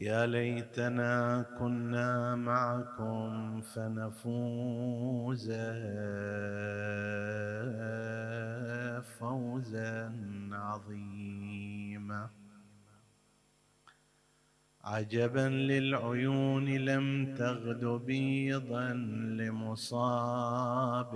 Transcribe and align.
يا 0.00 0.26
ليتنا 0.26 1.42
كنا 1.58 2.34
معكم 2.36 3.60
فنفوز 3.60 5.52
فوزا 9.18 10.12
عظيما. 10.52 12.28
عجبا 14.84 15.48
للعيون 15.48 16.64
لم 16.64 17.34
تغد 17.34 17.84
بيضا 17.84 18.92
لمصاب 19.38 21.12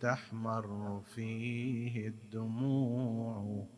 تحمر 0.00 1.00
فيه 1.14 2.08
الدموع. 2.08 3.77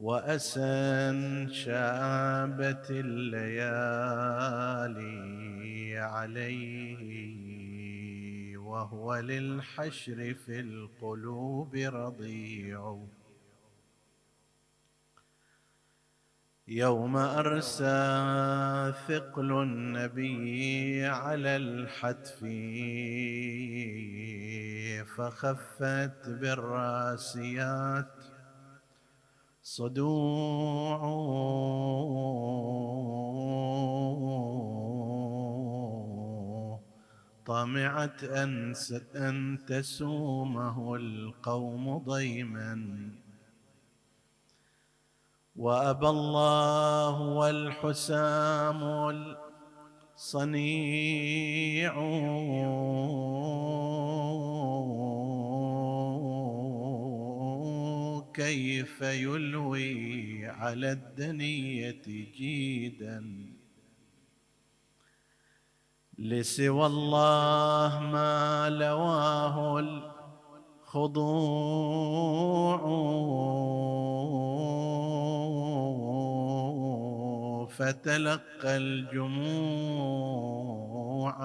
وأسى 0.00 1.46
شابت 1.52 2.86
الليالي 2.90 3.70
عليه 5.98 7.06
وهو 8.56 9.16
للحشر 9.16 10.34
في 10.34 10.60
القلوب 10.60 11.76
رضيع. 11.76 12.98
يوم 16.68 17.16
أرسى 17.16 18.94
ثقل 19.08 19.52
النبي 19.52 21.04
على 21.06 21.56
الحتف 21.56 22.44
فخفت 25.16 26.28
بالراسيات 26.28 28.19
صدوع. 29.70 30.98
طمعت 37.46 38.24
أن, 38.24 38.74
أن 39.16 39.58
تسومه 39.68 40.96
القوم 40.96 41.98
ضيما. 41.98 43.10
وأبى 45.56 46.08
الله 46.08 47.20
والحسام 47.20 48.82
الصنيع 50.16 51.94
كيف 58.40 59.02
يلوي 59.02 60.46
على 60.46 60.92
الدنية 60.92 62.02
جيدا؟ 62.36 63.24
لسوى 66.18 66.86
الله 66.86 68.00
ما 68.12 68.68
لواه 68.70 69.78
الخضوع. 70.88 71.30
فتلقى 77.66 78.76
الجموع 78.76 80.10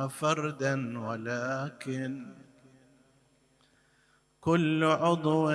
فردا 0.08 1.00
ولكن 1.00 2.45
كل 4.46 4.84
عضو 4.84 5.48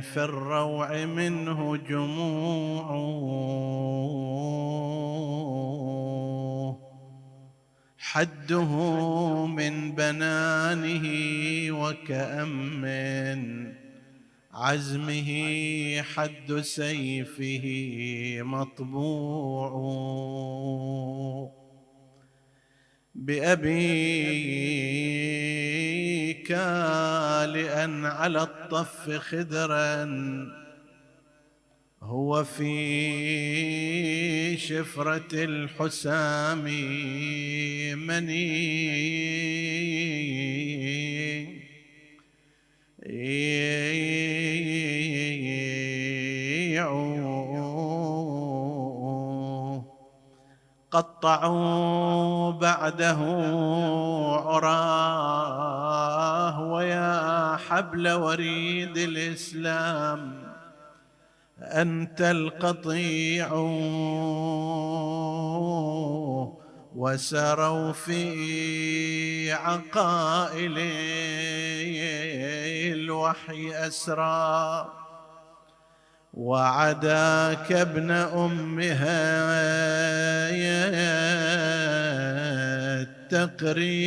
في 0.00 0.16
الروع 0.16 1.04
منه 1.04 1.76
جموع. 1.76 2.88
حده 7.98 8.66
من 9.46 9.92
بنانه 9.94 11.06
وكأم 11.82 12.84
عزمه 14.54 15.30
حد 16.02 16.60
سيفه 16.60 17.64
مطبوع. 18.42 19.70
بأبيك 23.18 24.78
لأن 27.54 28.04
على 28.04 28.42
الطف 28.42 29.10
خدرا 29.10 30.04
هو 32.02 32.44
في 32.44 33.76
شفرة 34.56 35.44
الحسام 35.44 36.64
مني 38.06 38.88
قطعوا 50.90 52.50
بعده 52.50 53.18
عراه 54.46 56.62
ويا 56.62 57.56
حبل 57.56 58.12
وريد 58.12 58.98
الإسلام 58.98 60.48
أنت 61.60 62.20
القطيع 62.20 63.48
وسروا 66.96 67.92
في 67.92 69.52
عقائل 69.52 70.78
الوحي 72.94 73.86
أسرى. 73.86 75.07
وعداك 76.38 77.72
ابن 77.72 78.10
أمها 78.10 79.48
التقريع. 83.32 83.98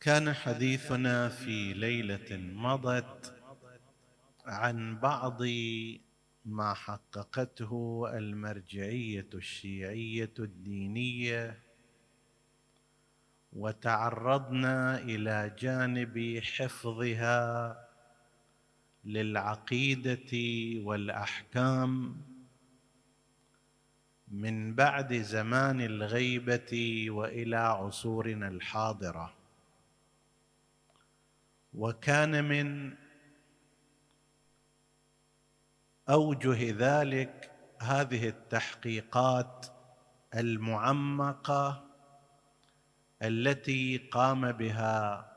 كان 0.01 0.33
حديثنا 0.33 1.29
في 1.29 1.73
ليلة 1.73 2.37
مضت 2.37 3.35
عن 4.45 4.99
بعض 4.99 5.41
ما 6.45 6.73
حققته 6.73 8.03
المرجعية 8.17 9.29
الشيعية 9.33 10.33
الدينية 10.39 11.59
وتعرضنا 13.53 14.97
إلى 14.97 15.55
جانب 15.59 16.41
حفظها 16.43 17.77
للعقيدة 19.05 20.31
والأحكام 20.85 22.21
من 24.27 24.75
بعد 24.75 25.13
زمان 25.13 25.81
الغيبة 25.81 27.05
وإلى 27.09 27.57
عصورنا 27.57 28.47
الحاضرة. 28.47 29.38
وكان 31.73 32.43
من 32.43 32.95
أوجه 36.09 36.75
ذلك 36.77 37.51
هذه 37.79 38.27
التحقيقات 38.27 39.65
المعمقة 40.35 41.85
التي 43.21 43.97
قام 43.97 44.51
بها 44.51 45.29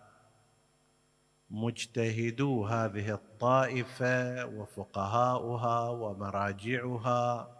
مجتهدو 1.50 2.64
هذه 2.64 3.14
الطائفة 3.14 4.46
وفقهاؤها 4.46 5.88
ومراجعها 5.88 7.58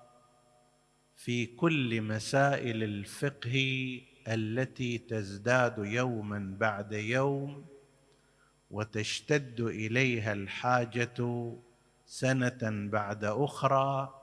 في 1.17 1.47
كل 1.47 2.03
مسائل 2.03 2.83
الفقه 2.83 4.01
التي 4.29 4.99
تزداد 4.99 5.79
يوما 5.79 6.57
بعد 6.59 6.93
يوم 6.93 7.65
وتشتد 8.73 9.61
إليها 9.61 10.33
الحاجة 10.33 11.53
سنة 12.07 12.89
بعد 12.91 13.25
أخرى 13.25 14.23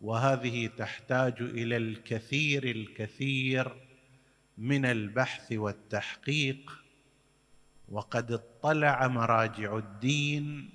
وهذه 0.00 0.66
تحتاج 0.66 1.34
إلى 1.40 1.76
الكثير 1.76 2.64
الكثير 2.64 3.76
من 4.58 4.84
البحث 4.84 5.52
والتحقيق 5.52 6.84
وقد 7.88 8.32
اطلع 8.32 9.08
مراجع 9.08 9.76
الدين 9.76 10.70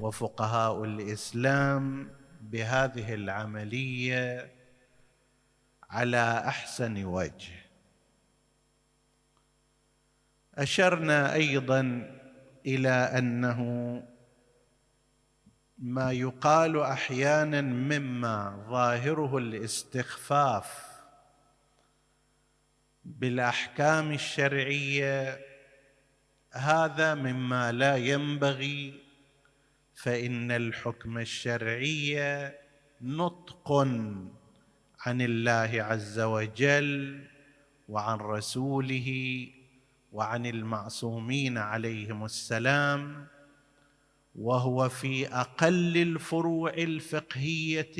وفقهاء 0.00 0.84
الإسلام 0.84 2.10
بهذه 2.40 3.14
العملية 3.14 4.52
على 5.90 6.44
أحسن 6.46 7.04
وجه. 7.04 7.65
أشرنا 10.58 11.34
أيضا 11.34 12.10
إلى 12.66 12.88
أنه 12.88 13.62
ما 15.78 16.12
يقال 16.12 16.80
أحيانا 16.80 17.60
مما 17.60 18.66
ظاهره 18.70 19.38
الاستخفاف 19.38 20.86
بالأحكام 23.04 24.12
الشرعية 24.12 25.40
هذا 26.52 27.14
مما 27.14 27.72
لا 27.72 27.96
ينبغي 27.96 28.94
فإن 29.94 30.50
الحكم 30.50 31.18
الشرعي 31.18 32.52
نطق 33.00 33.72
عن 35.06 35.20
الله 35.20 35.82
عز 35.82 36.20
وجل 36.20 37.24
وعن 37.88 38.18
رسوله 38.18 39.48
وعن 40.16 40.46
المعصومين 40.46 41.58
عليهم 41.58 42.24
السلام 42.24 43.26
وهو 44.36 44.88
في 44.88 45.28
أقل 45.28 45.96
الفروع 45.96 46.70
الفقهية 46.70 47.96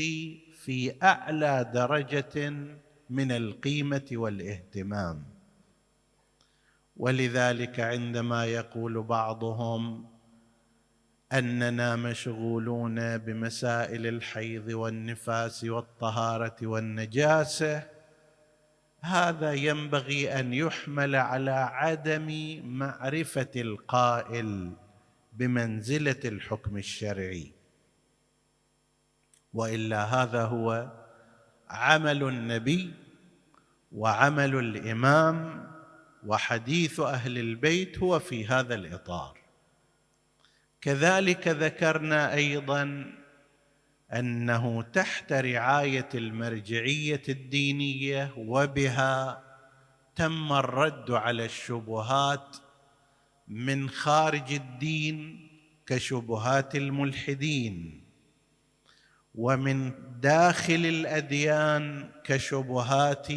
في 0.53 0.95
أعلى 1.03 1.71
درجة 1.75 2.51
من 3.11 3.33
القيمة 3.33 4.09
والاهتمام. 4.13 5.25
ولذلك 6.97 7.81
عندما 7.81 8.45
يقول 8.45 9.03
بعضهم 9.03 10.07
أننا 11.33 11.97
مشغولون 11.97 13.19
بمسائل 13.19 14.07
الحيض 14.07 14.69
والنفاس 14.69 15.65
والطهارة 15.65 16.57
والنجاسة 16.63 17.96
هذا 19.01 19.53
ينبغي 19.53 20.41
أن 20.41 20.55
يحمل 20.55 21.17
على 21.17 21.51
عدم 21.51 22.61
معرفة 22.65 23.51
القائل 23.57 24.73
بمنزلة 25.33 26.21
الحكم 26.25 26.77
الشرعي. 26.77 27.53
وإلا 29.53 30.05
هذا 30.05 30.45
هو 30.45 30.93
عمل 31.69 32.23
النبي 32.23 32.95
وعمل 33.93 34.57
الإمام 34.57 35.67
وحديث 36.27 37.01
أهل 37.01 37.39
البيت 37.39 37.99
هو 37.99 38.19
في 38.19 38.47
هذا 38.47 38.75
الإطار. 38.75 39.39
كذلك 40.81 41.49
ذكرنا 41.49 42.35
أيضا 42.35 43.13
أنه 44.13 44.83
تحت 44.83 45.33
رعاية 45.33 46.09
المرجعية 46.15 47.23
الدينية 47.29 48.33
وبها 48.37 49.43
تم 50.17 50.53
الرد 50.53 51.11
على 51.11 51.45
الشبهات 51.45 52.57
من 53.49 53.89
خارج 53.89 54.53
الدين 54.53 55.49
كشبهات 55.87 56.77
الملحدين 56.77 58.05
ومن 59.35 59.93
داخل 60.21 60.87
الأديان 60.87 62.11
كشبهات 62.25 63.29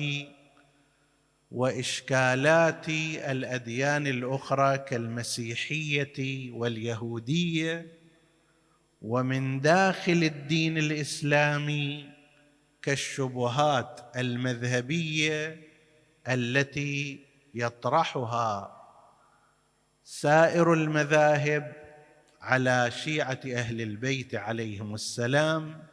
وإشكالات 1.51 2.89
الأديان 3.29 4.07
الأخرى 4.07 4.77
كالمسيحية 4.77 6.51
واليهودية 6.51 7.98
ومن 9.01 9.61
داخل 9.61 10.23
الدين 10.23 10.77
الإسلامي 10.77 12.09
كالشبهات 12.81 14.01
المذهبية 14.17 15.57
التي 16.27 17.25
يطرحها 17.53 18.75
سائر 20.03 20.73
المذاهب 20.73 21.73
على 22.41 22.91
شيعة 22.91 23.39
أهل 23.45 23.81
البيت 23.81 24.35
عليهم 24.35 24.93
السلام. 24.93 25.83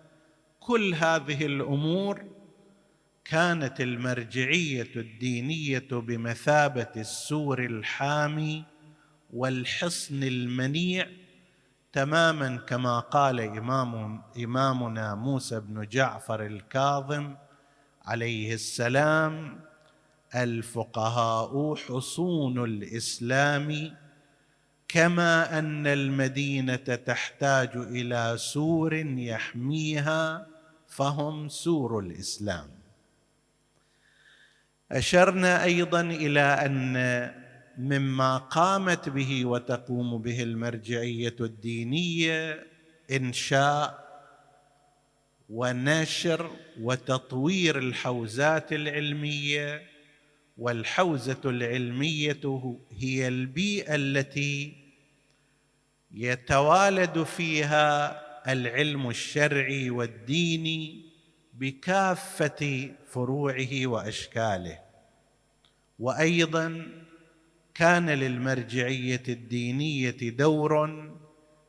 كل 0.61 0.95
هذه 0.95 1.47
الأمور 1.47 2.25
كانت 3.25 3.81
المرجعية 3.81 4.91
الدينية 4.97 5.89
بمثابة 5.91 6.93
السور 6.97 7.65
الحامي 7.65 8.65
والحصن 9.33 10.23
المنيع 10.23 11.09
تماما 11.97 12.57
كما 12.57 13.01
قال 13.01 13.41
إمام 13.41 14.23
إمامنا 14.45 15.15
موسى 15.15 15.61
بن 15.61 15.89
جعفر 15.89 16.47
الكاظم 16.47 17.35
عليه 18.05 18.55
السلام 18.55 19.61
الفقهاء 20.35 21.75
حصون 21.75 22.65
الإسلام 22.65 23.97
كما 24.89 25.59
أن 25.59 25.87
المدينة 25.87 26.77
تحتاج 26.77 27.71
إلى 27.77 28.35
سور 28.37 28.95
يحميها 29.33 30.47
فهم 30.87 31.49
سور 31.49 31.99
الإسلام. 31.99 32.69
أشرنا 34.93 35.65
أيضا 35.65 36.01
إلى 36.01 36.41
أن 36.41 37.46
مما 37.79 38.39
قامت 38.39 39.09
به 39.09 39.47
وتقوم 39.47 40.23
به 40.23 40.43
المرجعية 40.43 41.37
الدينية 41.41 42.67
إنشاء 43.11 44.07
ونشر 45.49 46.51
وتطوير 46.81 47.79
الحوزات 47.79 48.73
العلمية 48.73 49.83
والحوزة 50.59 51.41
العلمية 51.45 52.77
هي 52.91 53.29
البيئة 53.29 53.95
التي 53.95 54.73
يتوالد 56.15 57.23
فيها 57.23 58.23
العلم 58.53 59.11
الشرعي 59.11 59.91
والديني 59.91 61.07
بكافة 61.55 62.91
فروعه 63.07 63.87
وأشكاله. 63.87 64.79
وأيضا 65.99 66.87
كان 67.77 68.11
للمرجعية 68.11 69.23
الدينية 69.29 70.17
دور 70.31 71.05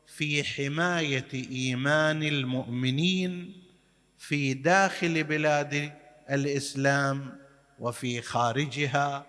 في 0.05 0.43
حماية 0.43 1.27
إيمان 1.33 2.23
المؤمنين 2.23 3.61
في 4.17 4.53
داخل 4.53 5.23
بلاد 5.23 5.93
الإسلام 6.29 7.37
وفي 7.79 8.21
خارجها 8.21 9.25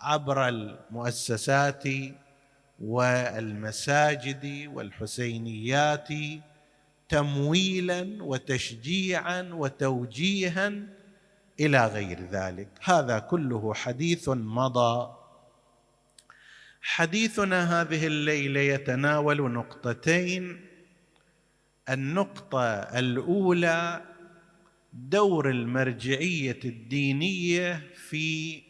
عبر 0.00 0.48
المؤسسات 0.48 1.84
والمساجد 2.80 4.70
والحسينيات 4.74 6.08
تمويلا 7.08 8.22
وتشجيعا 8.22 9.50
وتوجيها 9.52 10.72
إلى 11.60 11.86
غير 11.86 12.20
ذلك. 12.30 12.68
هذا 12.82 13.18
كله 13.18 13.74
حديث 13.74 14.28
مضى 14.28 15.21
حديثنا 16.82 17.80
هذه 17.80 18.06
الليلة 18.06 18.60
يتناول 18.60 19.52
نقطتين. 19.52 20.60
النقطة 21.88 22.64
الأولى 22.74 24.02
دور 24.92 25.50
المرجعية 25.50 26.60
الدينية 26.64 27.90
في 28.08 28.62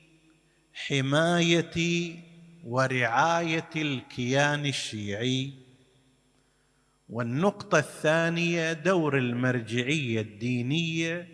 حماية 0.74 2.14
ورعاية 2.64 3.70
الكيان 3.76 4.66
الشيعي. 4.66 5.52
والنقطة 7.08 7.78
الثانية 7.78 8.72
دور 8.72 9.18
المرجعية 9.18 10.20
الدينية 10.20 11.28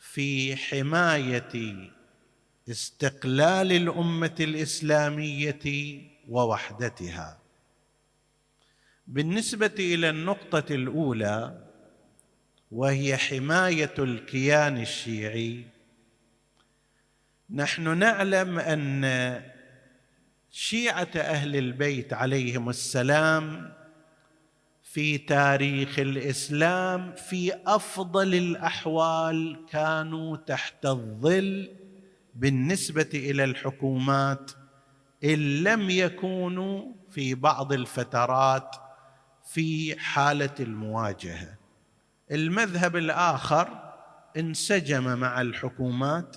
في 0.00 0.56
حماية 0.56 1.95
استقلال 2.68 3.72
الأمة 3.72 4.34
الإسلامية 4.40 6.00
ووحدتها. 6.28 7.38
بالنسبة 9.06 9.74
إلى 9.78 10.10
النقطة 10.10 10.74
الأولى 10.74 11.66
وهي 12.70 13.16
حماية 13.16 13.94
الكيان 13.98 14.78
الشيعي 14.78 15.64
نحن 17.50 17.98
نعلم 17.98 18.58
أن 18.58 19.42
شيعة 20.50 21.10
أهل 21.16 21.56
البيت 21.56 22.12
عليهم 22.12 22.68
السلام 22.68 23.72
في 24.82 25.18
تاريخ 25.18 25.98
الإسلام 25.98 27.14
في 27.14 27.52
أفضل 27.66 28.34
الأحوال 28.34 29.66
كانوا 29.70 30.36
تحت 30.36 30.86
الظل 30.86 31.75
بالنسبة 32.36 33.08
إلى 33.14 33.44
الحكومات 33.44 34.50
إن 35.24 35.62
لم 35.62 35.90
يكونوا 35.90 36.92
في 37.10 37.34
بعض 37.34 37.72
الفترات 37.72 38.76
في 39.44 40.00
حالة 40.00 40.54
المواجهة. 40.60 41.54
المذهب 42.30 42.96
الآخر 42.96 43.92
انسجم 44.36 45.18
مع 45.18 45.40
الحكومات 45.40 46.36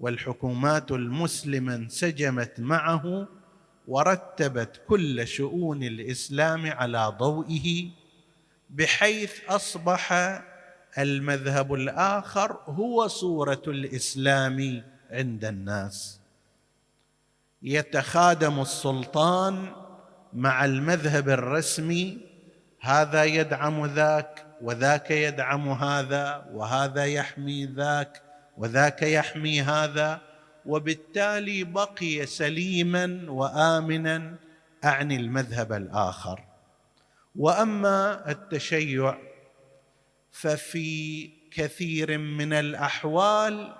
والحكومات 0.00 0.92
المسلمة 0.92 1.74
انسجمت 1.74 2.60
معه 2.60 3.28
ورتبت 3.88 4.80
كل 4.88 5.26
شؤون 5.26 5.82
الإسلام 5.82 6.66
على 6.66 7.16
ضوئه 7.18 7.90
بحيث 8.70 9.32
أصبح 9.48 10.12
المذهب 10.98 11.74
الآخر 11.74 12.52
هو 12.66 13.06
صورة 13.06 13.62
الإسلام 13.66 14.82
عند 15.10 15.44
الناس. 15.44 16.20
يتخادم 17.62 18.60
السلطان 18.60 19.72
مع 20.32 20.64
المذهب 20.64 21.28
الرسمي 21.28 22.18
هذا 22.80 23.24
يدعم 23.24 23.86
ذاك 23.86 24.46
وذاك 24.62 25.10
يدعم 25.10 25.68
هذا 25.68 26.46
وهذا 26.52 27.04
يحمي 27.04 27.66
ذاك 27.66 28.22
وذاك 28.56 29.02
يحمي 29.02 29.62
هذا 29.62 30.20
وبالتالي 30.66 31.64
بقي 31.64 32.26
سليما 32.26 33.24
وآمنا 33.28 34.34
اعني 34.84 35.16
المذهب 35.16 35.72
الآخر. 35.72 36.44
وأما 37.36 38.30
التشيع 38.30 39.18
ففي 40.32 41.30
كثير 41.50 42.18
من 42.18 42.52
الأحوال 42.52 43.74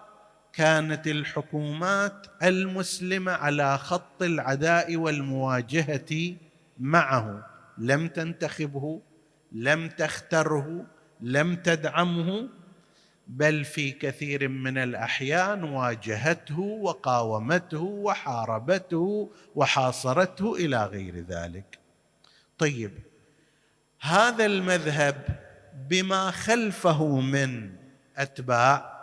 كانت 0.57 1.07
الحكومات 1.07 2.27
المسلمة 2.43 3.33
على 3.33 3.79
خط 3.79 4.23
العداء 4.23 4.97
والمواجهة 4.97 6.37
معه. 6.79 7.47
لم 7.79 8.09
تنتخبه 8.09 9.01
لم 9.53 9.89
تختره 9.89 10.87
لم 11.21 11.57
تدعمه 11.57 12.49
بل 13.27 13.65
في 13.65 13.91
كثير 13.91 14.49
من 14.49 14.79
الأحيان 14.79 15.65
واجهته 15.65 16.61
وقاومته 16.61 17.83
وحاربته 17.83 19.31
وحاصرته 19.55 20.55
إلى 20.55 20.85
غير 20.85 21.17
ذلك. 21.17 21.79
طيب 22.59 22.93
هذا 24.01 24.47
المذهب 24.47 25.41
بما 25.91 26.31
خلفه 26.31 27.21
من 27.21 27.73
أتباع 28.17 28.96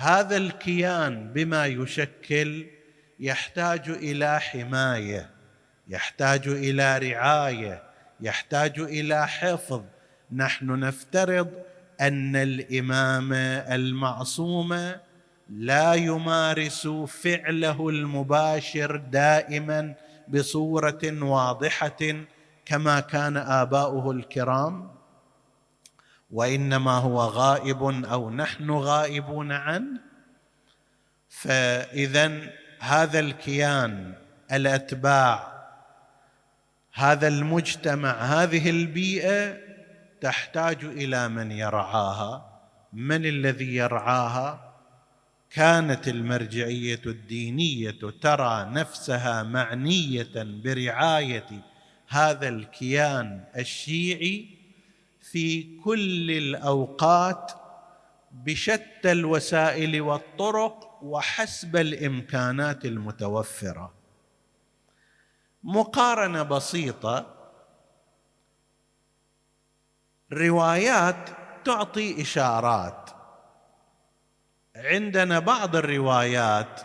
هذا 0.00 0.36
الكيان 0.36 1.32
بما 1.32 1.66
يشكل 1.66 2.66
يحتاج 3.20 3.88
إلى 3.88 4.40
حماية 4.40 5.30
يحتاج 5.88 6.48
إلى 6.48 6.98
رعاية 6.98 7.82
يحتاج 8.20 8.80
إلى 8.80 9.28
حفظ. 9.28 9.82
نحن 10.32 10.80
نفترض 10.80 11.50
أن 12.00 12.36
الإمام 12.36 13.32
المعصوم 13.72 14.92
لا 15.50 15.94
يمارس 15.94 16.86
فعله 17.06 17.88
المباشر 17.88 18.96
دائما 18.96 19.94
بصورة 20.28 21.22
واضحة 21.22 22.24
كما 22.64 23.00
كان 23.00 23.36
آباؤه 23.36 24.10
الكرام. 24.10 24.99
وإنما 26.32 26.92
هو 26.92 27.20
غائب 27.20 27.82
أو 28.04 28.30
نحن 28.30 28.70
غائبون 28.70 29.52
عنه 29.52 30.00
فاذا 31.28 32.50
هذا 32.80 33.20
الكيان 33.20 34.14
الأتباع 34.52 35.50
هذا 36.92 37.28
المجتمع 37.28 38.10
هذه 38.10 38.70
البيئة 38.70 39.56
تحتاج 40.20 40.84
إلى 40.84 41.28
من 41.28 41.52
يرعاها. 41.52 42.60
من 42.92 43.26
الذي 43.26 43.74
يرعاها؟ 43.76 44.74
كانت 45.50 46.08
المرجعية 46.08 47.00
الدينية 47.06 47.98
ترى 48.22 48.64
نفسها 48.64 49.42
معنية 49.42 50.32
برعاية 50.34 51.62
هذا 52.08 52.48
الكيان 52.48 53.44
الشيعي 53.56 54.59
في 55.22 55.76
كل 55.84 56.30
الأوقات 56.30 57.52
بشتى 58.32 59.12
الوسائل 59.12 60.00
والطرق 60.00 60.98
وحسب 61.02 61.76
الإمكانات 61.76 62.84
المتوفرة. 62.84 63.92
مقارنة 65.64 66.42
بسيطة 66.42 67.26
روايات 70.32 71.28
تعطي 71.64 72.22
إشارات. 72.22 73.10
عندنا 74.76 75.38
بعض 75.38 75.76
الروايات 75.76 76.80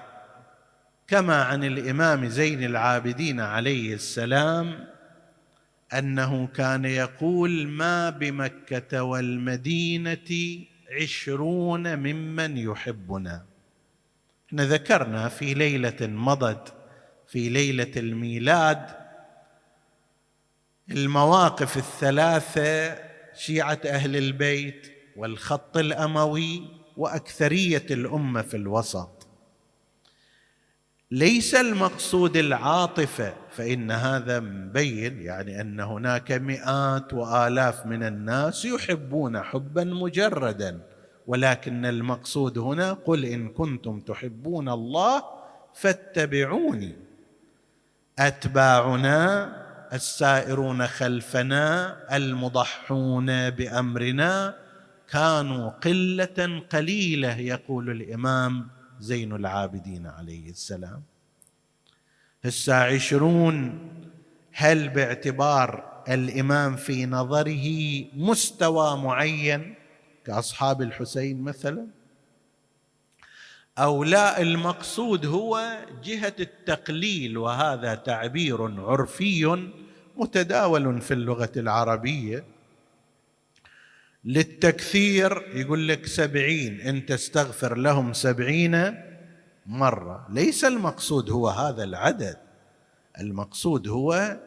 كما 1.08 1.44
عن 1.44 1.64
الإمام 1.64 2.26
زين 2.28 2.64
العابدين 2.64 3.40
عليه 3.40 3.94
السلام 3.94 4.95
أنه 5.94 6.48
كان 6.48 6.86
يقول 6.86 7.68
ما 7.68 8.10
بمكة 8.10 9.04
والمدينة 9.04 10.60
عشرون 11.02 11.96
ممن 11.96 12.58
يحبنا. 12.58 13.46
إحنا 14.48 14.66
ذكرنا 14.66 15.30
في 15.30 15.54
ليلة 15.54 15.98
مضت 16.02 16.74
في 17.28 17.50
ليلة 17.50 17.92
الميلاد 17.98 19.06
المواقف 20.92 21.78
الثلاثة 21.78 22.98
شيعة 23.34 23.80
أهل 23.86 24.16
البيت 24.16 24.92
والخط 25.16 25.78
الأموي 25.78 26.68
وأكثرية 26.98 27.86
الأمة 27.92 28.42
في 28.42 28.58
الوسط. 28.58 29.28
ليس 31.12 31.56
المقصود 31.56 32.38
العاطفة 32.38 33.34
فإن 33.58 33.92
هذا 33.92 34.40
مبين 34.40 35.22
يعني 35.22 35.62
أن 35.62 35.80
هناك 35.80 36.32
مئات 36.32 37.14
وآلاف 37.14 37.86
من 37.86 38.04
الناس 38.04 38.66
يحبون 38.66 39.42
حبا 39.42 39.84
مجردا. 39.84 40.80
ولكن 41.28 41.86
المقصود 41.86 42.58
هنا 42.58 42.94
قل 42.94 43.26
إن 43.26 43.50
كنتم 43.50 44.00
تحبون 44.00 44.70
الله 44.70 45.24
فاتبعوني. 45.74 46.96
أتباعنا 48.20 49.52
السائرون 49.94 50.88
خلفنا 50.88 51.98
المضحون 52.16 53.50
بأمرنا 53.50 54.56
كانوا 55.10 55.70
قلة 55.70 56.64
قليلة 56.70 57.38
يقول 57.38 57.90
الإمام 57.90 58.68
زين 59.00 59.36
العابدين 59.36 60.08
عليه 60.08 60.50
السلام. 60.50 61.02
هسه 62.46 62.74
عشرون. 62.74 63.80
هل 64.52 64.90
باعتبار 64.90 66.04
الإمام 66.10 66.76
في 66.76 67.06
نظره 67.06 67.68
مستوى 68.14 68.98
معين 68.98 69.76
كأصحاب 70.26 70.82
الحسين 70.82 71.42
مثلا؟ 71.42 71.88
أو 73.78 74.04
لا 74.04 74.42
المقصود 74.42 75.26
هو 75.26 75.78
جهة 76.04 76.34
التقليل 76.40 77.38
وهذا 77.38 77.96
تعبير 77.96 78.82
عرفي 78.82 79.70
متداول 80.18 81.02
في 81.02 81.14
اللغة 81.14 81.52
العربية. 81.58 82.44
للتكثير 84.26 85.44
يقول 85.54 85.88
لك 85.88 86.06
سبعين 86.06 86.82
إن 86.82 87.06
تستغفر 87.06 87.78
لهم 87.78 88.14
سبعين 88.14 89.05
مرة. 89.66 90.28
ليس 90.30 90.66
المقصود 90.66 91.30
هو 91.30 91.50
هذا 91.50 91.84
العدد. 91.84 92.38
المقصود 93.20 93.88
هو 93.88 94.38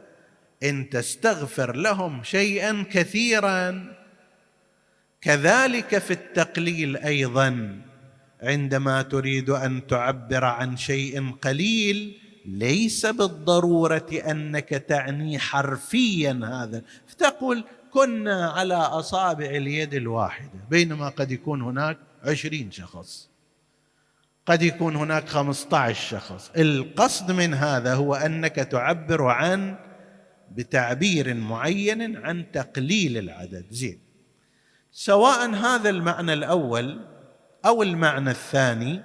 إن 0.62 0.90
تستغفر 0.90 1.76
لهم 1.76 2.22
شيئا 2.22 2.84
كثيرا. 2.90 3.94
كذلك 5.20 5.98
في 5.98 6.10
التقليل 6.10 6.96
أيضا. 6.96 7.80
عندما 8.42 9.02
تريد 9.02 9.50
أن 9.50 9.86
تعبر 9.86 10.44
عن 10.44 10.76
شيء 10.76 11.32
قليل 11.32 12.18
ليس 12.46 13.06
بالضرورة 13.06 14.08
أنك 14.12 14.68
تعني 14.68 15.38
حرفيا 15.38 16.40
هذا. 16.44 16.82
فتقول 17.06 17.64
كنا 17.90 18.50
على 18.50 18.74
أصابع 18.74 19.46
اليد 19.46 19.94
الواحدة 19.94 20.60
بينما 20.70 21.08
قد 21.08 21.30
يكون 21.30 21.62
هناك 21.62 21.98
عشرين 22.24 22.70
شخص. 22.70 23.27
قد 24.48 24.62
يكون 24.62 24.96
هناك 24.96 25.28
خمسة 25.28 25.76
عشر 25.76 26.18
شخص. 26.18 26.50
القصد 26.56 27.32
من 27.32 27.54
هذا 27.54 27.94
هو 27.94 28.14
أنك 28.14 28.54
تعبر 28.54 29.26
عن 29.26 29.76
بتعبير 30.50 31.34
معين 31.34 32.16
عن 32.16 32.52
تقليل 32.52 33.18
العدد. 33.18 33.66
زين. 33.70 34.00
سواء 34.92 35.50
هذا 35.50 35.90
المعنى 35.90 36.32
الأول 36.32 37.00
أو 37.66 37.82
المعنى 37.82 38.30
الثاني 38.30 39.02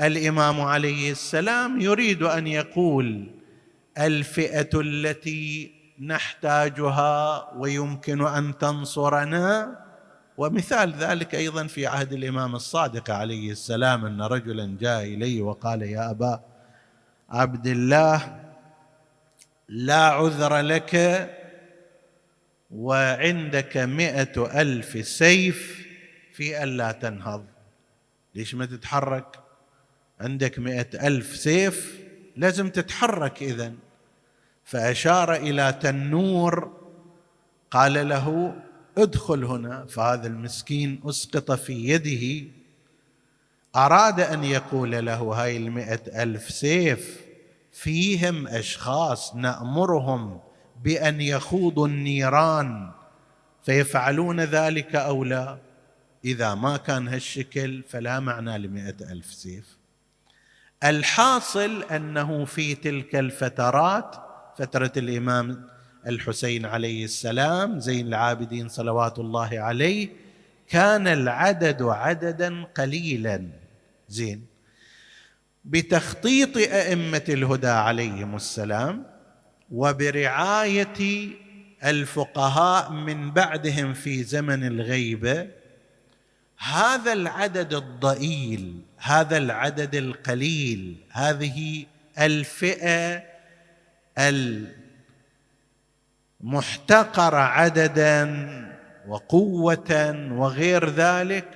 الإمام 0.00 0.60
عليه 0.60 1.10
السلام 1.10 1.80
يريد 1.80 2.22
أن 2.22 2.46
يقول 2.46 3.30
الفئة 3.98 4.70
التي 4.74 5.72
نحتاجها 6.00 7.48
ويمكن 7.56 8.26
أن 8.26 8.58
تنصرنا 8.58 9.81
ومثال 10.42 10.94
ذلك 10.94 11.34
أيضا 11.34 11.66
في 11.66 11.86
عهد 11.86 12.12
الإمام 12.12 12.54
الصادق 12.54 13.10
عليه 13.10 13.50
السلام 13.50 14.04
أن 14.04 14.22
رجلا 14.22 14.76
جاء 14.80 15.02
إليه 15.02 15.42
وقال 15.42 15.82
يا 15.82 16.10
أبا 16.10 16.40
عبد 17.30 17.66
الله 17.66 18.40
لا 19.68 20.04
عذر 20.04 20.60
لك 20.60 20.94
وعندك 22.70 23.76
مئة 23.76 24.60
ألف 24.60 25.06
سيف 25.08 25.86
في 26.32 26.62
ألا 26.62 26.92
تنهض. 26.92 27.44
ليش 28.34 28.54
ما 28.54 28.66
تتحرك؟ 28.66 29.38
عندك 30.20 30.58
مئة 30.58 31.06
ألف 31.06 31.36
سيف 31.36 32.00
لازم 32.36 32.68
تتحرك 32.68 33.42
إذن. 33.42 33.76
فأشار 34.64 35.34
إلى 35.34 35.72
تنور 35.80 36.80
قال 37.70 38.08
له 38.08 38.56
ادخل 38.98 39.44
هنا 39.44 39.86
فهذا 39.86 40.26
المسكين 40.26 41.00
اسقط 41.04 41.52
في 41.52 41.72
يده. 41.72 42.48
أراد 43.76 44.20
أن 44.20 44.44
يقول 44.44 45.06
له 45.06 45.22
هاي 45.22 45.56
المئة 45.56 46.22
ألف 46.22 46.50
سيف 46.50 47.20
فيهم 47.72 48.46
أشخاص 48.48 49.34
نأمرهم 49.34 50.40
بأن 50.84 51.20
يخوضوا 51.20 51.88
النيران 51.88 52.90
فيفعلون 53.62 54.40
ذلك 54.40 54.96
أو 54.96 55.24
لا؟ 55.24 55.58
إذا 56.24 56.54
ما 56.54 56.76
كان 56.76 57.08
هالشكل 57.08 57.82
فلا 57.88 58.20
معنى 58.20 58.58
لمئة 58.58 59.12
ألف 59.12 59.26
سيف. 59.26 59.76
الحاصل 60.84 61.82
أنه 61.82 62.44
في 62.44 62.74
تلك 62.74 63.16
الفترات 63.16 64.16
فترة 64.58 64.92
الإمام 64.96 65.71
الحسين 66.06 66.66
عليه 66.66 67.04
السلام 67.04 67.80
زين 67.80 68.06
العابدين 68.06 68.68
صلوات 68.68 69.18
الله 69.18 69.60
عليه 69.60 70.08
كان 70.68 71.08
العدد 71.08 71.82
عددا 71.82 72.64
قليلا. 72.64 73.48
زين. 74.08 74.46
بتخطيط 75.64 76.56
أئمة 76.56 77.24
الهدى 77.28 77.68
عليهم 77.68 78.36
السلام 78.36 79.06
وبرعاية 79.70 81.28
الفقهاء 81.84 82.92
من 82.92 83.30
بعدهم 83.30 83.94
في 83.94 84.22
زمن 84.22 84.66
الغيبة 84.66 85.48
هذا 86.58 87.12
العدد 87.12 87.74
الضئيل 87.74 88.80
هذا 88.96 89.36
العدد 89.36 89.94
القليل 89.94 90.96
هذه 91.10 91.86
الفئة 92.18 93.22
المحتقر 96.42 97.34
عددا 97.34 98.48
وقوة 99.08 100.16
وغير 100.32 100.88
ذلك 100.88 101.48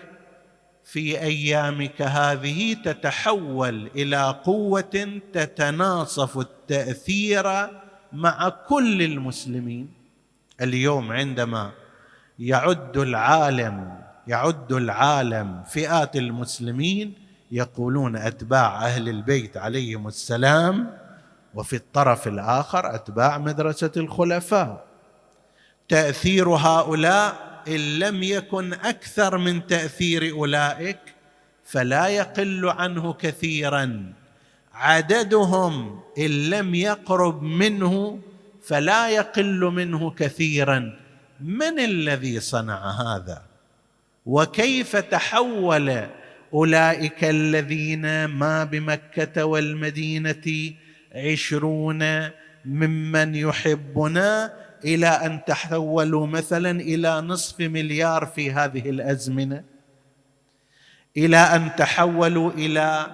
في 0.85 1.21
أيامك 1.21 2.03
هذه 2.03 2.75
تتحول 2.75 3.91
إلى 3.95 4.41
قوة 4.45 5.21
تتناصف 5.33 6.39
التأثير 6.39 7.71
مع 8.13 8.49
كل 8.49 9.03
المسلمين. 9.03 9.89
اليوم 10.61 11.13
عندما 11.13 11.71
يعد 12.39 12.97
العالم 12.97 13.99
يعد 14.27 14.73
العالم 14.73 15.63
فئات 15.63 16.17
المسلمين 16.17 17.13
يقولون 17.51 18.17
أتباع 18.17 18.87
أهل 18.87 19.09
البيت 19.09 19.57
عليهم 19.57 20.09
السلام 20.09 21.06
وفي 21.57 21.77
الطرف 21.77 22.29
الآخر 22.29 22.95
أتباع 22.95 23.39
مدرسة 23.39 23.93
الخلفاء. 23.97 24.87
تأثير 25.89 26.49
هؤلاء 26.49 27.63
إن 27.69 27.99
لم 27.99 28.23
يكن 28.23 28.73
أكثر 28.73 29.39
من 29.39 29.67
تأثير 29.67 30.33
أولئك 30.33 30.99
فلا 31.65 32.07
يقل 32.07 32.69
عنه 32.69 33.13
كثيرا. 33.13 34.13
عددهم 34.75 36.01
إن 36.19 36.51
لم 36.51 36.75
يقرب 36.75 37.43
منه 37.43 38.19
فلا 38.63 39.11
يقل 39.11 39.61
منه 39.61 40.11
كثيرا. 40.11 40.99
من 41.41 41.79
الذي 41.79 42.41
صنع 42.41 42.91
هذا؟ 42.91 43.43
وكيف 44.27 44.97
تحول 44.97 46.07
أولئك 46.55 47.25
الذين 47.25 48.25
ما 48.25 48.65
بمكة 48.65 49.45
والمدينة 49.45 50.75
عشرون 51.17 52.29
ممن 52.65 53.35
يحبنا 53.35 54.53
إلى 54.85 55.07
أن 55.07 55.45
تحولوا 55.45 56.27
مثلا 56.27 56.81
إلى 56.81 57.21
نصف 57.21 57.61
مليار 57.61 58.27
في 58.27 58.53
هذه 58.53 58.91
الأزمنة. 58.91 59.65
إلى 61.17 61.37
أن 61.37 61.77
تحولوا 61.77 62.51
إلى 62.51 63.07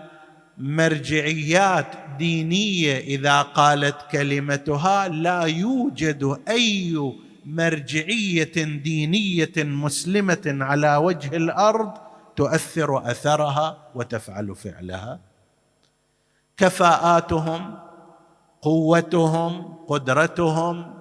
مرجعيات 0.58 1.86
دينية 2.18 2.98
إذا 2.98 3.42
قالت 3.42 3.96
كلمتها 4.12 5.08
لا 5.08 5.42
يوجد 5.42 6.38
أي 6.48 7.12
مرجعية 7.44 8.52
دينية 8.82 9.52
مسلمة 9.56 10.42
على 10.46 10.96
وجه 10.96 11.36
الأرض 11.36 11.92
تؤثر 12.36 13.10
أثرها 13.10 13.90
وتفعل 13.94 14.54
فعلها. 14.54 15.20
كفاءاتهم 16.56 17.81
قوتهم 18.62 19.74
قدرتهم 19.88 20.94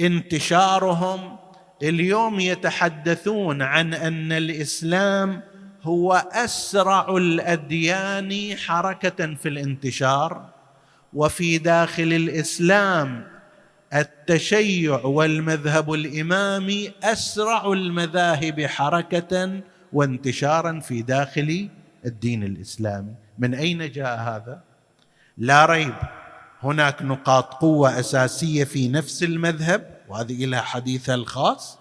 انتشارهم. 0.00 1.36
اليوم 1.82 2.40
يتحدثون 2.40 3.62
عن 3.62 3.94
أن 3.94 4.32
الإسلام 4.32 5.42
هو 5.82 6.24
أسرع 6.32 7.16
الأديان 7.16 8.56
حركة 8.56 9.34
في 9.34 9.48
الانتشار 9.48 10.44
وفي 11.12 11.58
داخل 11.58 12.02
الإسلام 12.02 13.26
التشيع 13.94 15.04
والمذهب 15.04 15.92
الإمامي 15.92 16.92
أسرع 17.02 17.72
المذاهب 17.72 18.60
حركة 18.60 19.60
وانتشارا 19.92 20.80
في 20.80 21.02
داخل 21.02 21.68
الدين 22.06 22.42
الإسلامي. 22.42 23.14
من 23.38 23.54
أين 23.54 23.90
جاء 23.90 24.18
هذا؟ 24.18 24.60
لا 25.38 25.66
ريب 25.66 25.94
هناك 26.62 27.02
نقاط 27.02 27.54
قوة 27.54 28.00
أساسية 28.00 28.64
في 28.64 28.88
نفس 28.88 29.22
المذهب 29.22 29.98
وهذه 30.08 30.44
لها 30.44 30.60
حديثها 30.60 31.14
الخاص. 31.14 31.78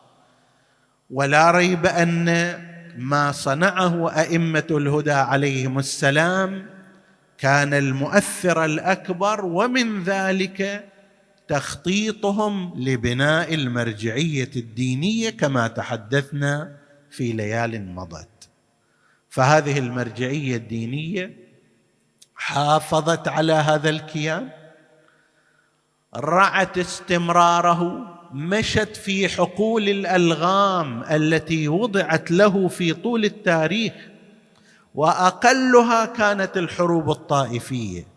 ولا 1.09 1.51
ريب 1.51 1.85
أن 1.85 2.27
ما 2.97 3.31
صنعه 3.31 4.09
أئمة 4.19 4.67
الهدى 4.71 5.11
عليهم 5.11 5.79
السلام 5.79 6.65
كان 7.37 7.73
المؤثر 7.73 8.65
الأكبر 8.65 9.45
ومن 9.45 10.03
ذلك 10.03 10.89
تخطيطهم 11.47 12.73
لبناء 12.75 13.53
المرجعية 13.53 14.51
الدينية 14.55 15.29
كما 15.29 15.67
تحدثنا 15.67 16.77
في 17.09 17.31
ليال 17.31 17.95
مضت. 17.95 18.49
فهذه 19.29 19.79
المرجعية 19.79 20.55
الدينية 20.55 21.37
حافظت 22.35 23.27
على 23.27 23.53
هذا 23.53 23.89
الكيان 23.89 24.49
رعت 26.15 26.77
استمراره 26.77 28.13
مشت 28.33 28.95
في 28.95 29.29
حقول 29.29 29.89
الألغام 29.89 31.03
التي 31.03 31.67
وضعت 31.67 32.31
له 32.31 32.67
في 32.67 32.93
طول 32.93 33.25
التاريخ 33.25 33.93
وأقلها 34.95 36.05
كانت 36.05 36.57
الحروب 36.57 37.09
الطائفية. 37.09 38.07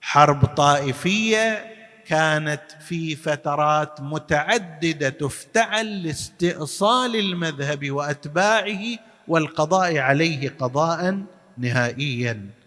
حرب 0.00 0.44
طائفية 0.44 1.64
كانت 2.06 2.62
في 2.80 3.16
فترات 3.16 4.00
متعددة 4.00 5.08
تفتعل 5.08 6.02
لاستئصال 6.02 7.16
المذهب 7.16 7.90
وأتباعه 7.90 8.80
والقضاء 9.28 9.98
عليه 9.98 10.48
قضاء 10.58 11.22
نهائيا. 11.58 12.57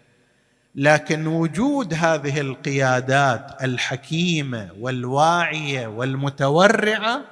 لكن 0.74 1.26
وجود 1.26 1.94
هذه 1.94 2.40
القيادات 2.40 3.62
الحكيمة 3.62 4.70
والواعية 4.80 5.86
والمتورعة 5.86 7.24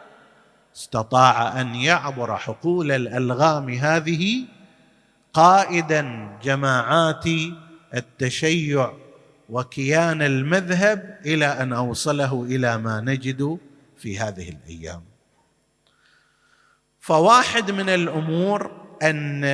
استطاع 0.76 1.60
أن 1.60 1.74
يعبر 1.74 2.36
حقول 2.36 2.92
الألغام 2.92 3.70
هذه 3.70 4.44
قائدا 5.32 6.30
جماعات 6.42 7.24
التشيع 7.94 8.92
وكيان 9.48 10.22
المذهب 10.22 11.18
إلى 11.26 11.46
أن 11.46 11.72
أوصله 11.72 12.42
إلى 12.42 12.78
ما 12.78 13.00
نجد 13.00 13.58
في 13.96 14.18
هذه 14.18 14.48
الأيام. 14.48 15.02
فواحد 17.00 17.70
من 17.70 17.88
الأمور 17.88 18.70
أن. 19.02 19.44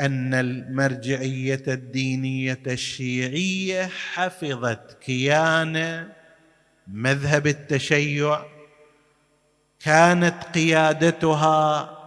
أن 0.00 0.34
المرجعية 0.34 1.62
الدينية 1.68 2.62
الشيعية 2.66 3.86
حفظت 3.86 4.98
كيان 5.00 6.08
مذهب 6.88 7.46
التشيع 7.46 8.44
كانت 9.80 10.44
قيادتها 10.54 11.98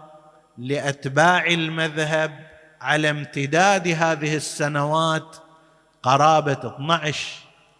لأتباع 0.58 1.45
المذهب 1.45 2.32
على 2.82 3.10
امتداد 3.10 3.88
هذه 3.88 4.36
السنوات 4.36 5.38
قرابة 6.04 6.75
12 6.75 7.27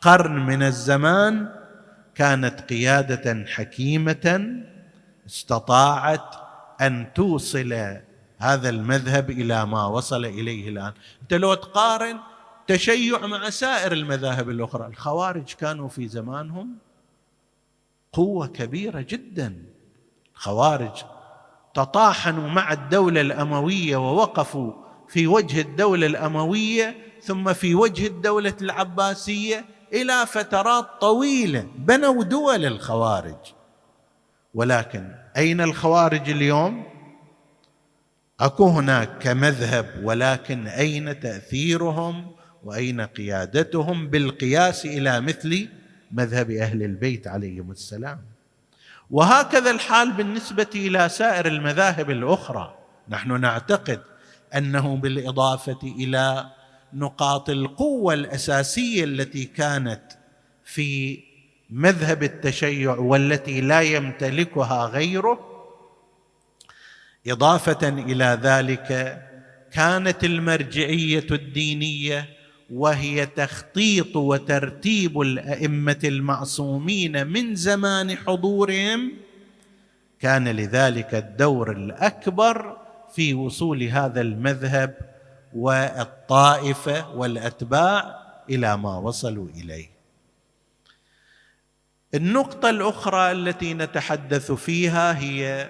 قرن 0.02 0.46
من 0.46 0.64
الزمان 0.64 1.50
كانت 2.16 2.62
قيادة 2.62 3.46
حكيمة 3.48 4.56
استطاعت 5.28 6.36
أن 6.82 7.14
توصل 7.16 7.98
هذا 8.42 8.70
المذهب 8.70 9.30
إلى 9.30 9.66
ما 9.66 9.86
وصل 9.86 10.26
إليه 10.26 10.70
الآن. 10.70 10.94
أنت 11.22 11.34
لو 11.34 11.54
تقارن 11.54 12.20
تشيع 12.68 13.26
مع 13.28 13.50
سائر 13.50 13.92
المذاهب 13.92 14.50
الأخرى 14.50 14.88
الخوارج 14.88 15.54
كانوا 15.54 15.88
في 15.88 16.08
زمانهم 16.08 16.78
قوة 18.14 18.48
كبيرة 18.48 19.02
جدا. 19.02 19.66
الخوارج 20.36 21.04
تطاحنوا 21.74 22.50
مع 22.50 22.74
الدولة 22.74 23.22
الأموية 23.22 23.98
ووقفوا 23.98 24.74
في 25.08 25.28
وجه 25.28 25.62
الدولة 25.62 26.08
الأموية 26.08 26.96
ثم 27.22 27.54
في 27.54 27.76
وجه 27.76 28.08
الدولة 28.08 28.54
العباسية 28.62 29.66
إلى 29.94 30.26
فترات 30.26 30.86
طويلة 31.02 31.68
بنوا 31.76 32.24
دول 32.24 32.66
الخوارج. 32.66 33.54
ولكن 34.54 35.16
أين 35.38 35.62
الخوارج 35.62 36.30
اليوم؟ 36.30 36.92
أكو 38.42 38.68
هناك 38.68 39.10
كمذهب 39.20 39.86
ولكن 40.04 40.68
أين 40.68 41.20
تأثيرهم 41.20 42.32
وأين 42.64 43.02
قيادتهم 43.02 44.08
بالقياس 44.08 44.86
إلى 44.86 45.22
مثل 45.22 45.68
مذهب 46.12 46.52
أهل 46.52 46.84
البيت 46.84 47.28
عليهم 47.28 47.72
السلام؟ 47.72 48.22
وهكذا 49.12 49.72
الحال 49.72 50.12
بالنسبة 50.12 50.68
إلى 50.76 51.10
سائر 51.10 51.48
المذاهب 51.48 52.10
الأخرى. 52.10 52.76
نحن 53.10 53.42
نعتقد 53.42 54.02
أنه 54.56 54.96
بالإضافة 54.96 55.80
إلى 55.84 56.46
نقاط 56.94 57.50
القوة 57.50 58.14
الأساسية 58.14 59.04
التي 59.04 59.46
كانت 59.46 60.04
في 60.66 61.20
مذهب 61.70 62.24
التشيع 62.24 62.96
والتي 62.96 63.62
لا 63.62 63.82
يمتلكها 63.82 64.86
غيره 64.86 65.51
إضافة 67.28 67.90
إلى 67.90 68.40
ذلك 68.44 69.22
كانت 69.72 70.24
المرجعية 70.24 71.28
الدينية 71.32 72.30
وهي 72.72 73.26
تخطيط 73.26 74.16
وترتيب 74.16 75.22
الأئمة 75.22 76.00
المعصومين 76.04 77.28
من 77.28 77.56
زمان 77.56 78.18
حضورهم. 78.18 79.12
كان 80.20 80.48
لذلك 80.48 81.16
الدور 81.16 81.72
الأكبر 81.72 82.78
في 83.16 83.34
وصول 83.34 83.84
هذا 83.84 84.22
المذهب 84.22 84.96
والطائفه 85.54 87.16
والأتباع 87.16 88.22
إلى 88.50 88.78
ما 88.78 88.98
وصلوا 88.98 89.48
إليه. 89.50 89.90
النقطة 92.14 92.70
الأخرى 92.70 93.32
التي 93.32 93.74
نتحدث 93.74 94.52
فيها 94.52 95.20
هي 95.20 95.70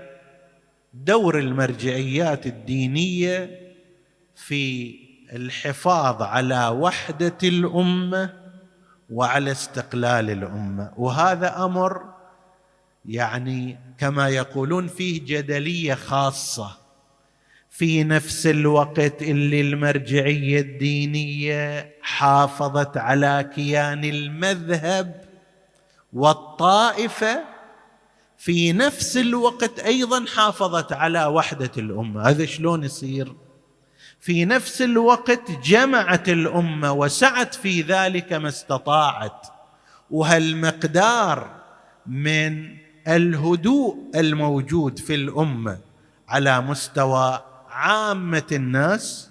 دور 0.93 1.39
المرجعيات 1.39 2.45
الدينية 2.47 3.59
في 4.35 4.95
الحفاظ 5.33 6.21
على 6.21 6.67
وحدة 6.67 7.37
الأمة 7.43 8.33
وعلى 9.09 9.51
استقلال 9.51 10.29
الأمة. 10.29 10.91
وهذا 10.97 11.65
أمر 11.65 12.03
يعني 13.05 13.77
كما 13.97 14.29
يقولون 14.29 14.87
فيه 14.87 15.21
جدلية 15.25 15.93
خاصة 15.93 16.77
في 17.69 18.03
نفس 18.03 18.47
الوقت 18.47 19.21
اللي 19.21 19.61
المرجعية 19.61 20.59
الدينية 20.61 21.91
حافظت 22.01 22.97
على 22.97 23.49
كيان 23.55 24.03
المذهب 24.03 25.21
والطائفة 26.13 27.50
في 28.43 28.73
نفس 28.73 29.17
الوقت 29.17 29.79
أيضا 29.79 30.25
حافظت 30.25 30.93
على 30.93 31.25
وحدة 31.25 31.71
الأمة. 31.77 32.29
هذا 32.29 32.45
شلون 32.45 32.83
يصير؟ 32.83 33.33
في 34.19 34.45
نفس 34.45 34.81
الوقت 34.81 35.51
جمعت 35.51 36.29
الأمة 36.29 36.91
وسعت 36.91 37.55
في 37.55 37.81
ذلك 37.81 38.33
ما 38.33 38.49
استطاعت. 38.49 39.47
وهالمقدار 40.11 41.61
من 42.05 42.77
الهدوء 43.07 43.97
الموجود 44.15 44.99
في 44.99 45.15
الأمة 45.15 45.77
على 46.27 46.61
مستوى 46.61 47.43
عامة 47.69 48.47
الناس 48.51 49.29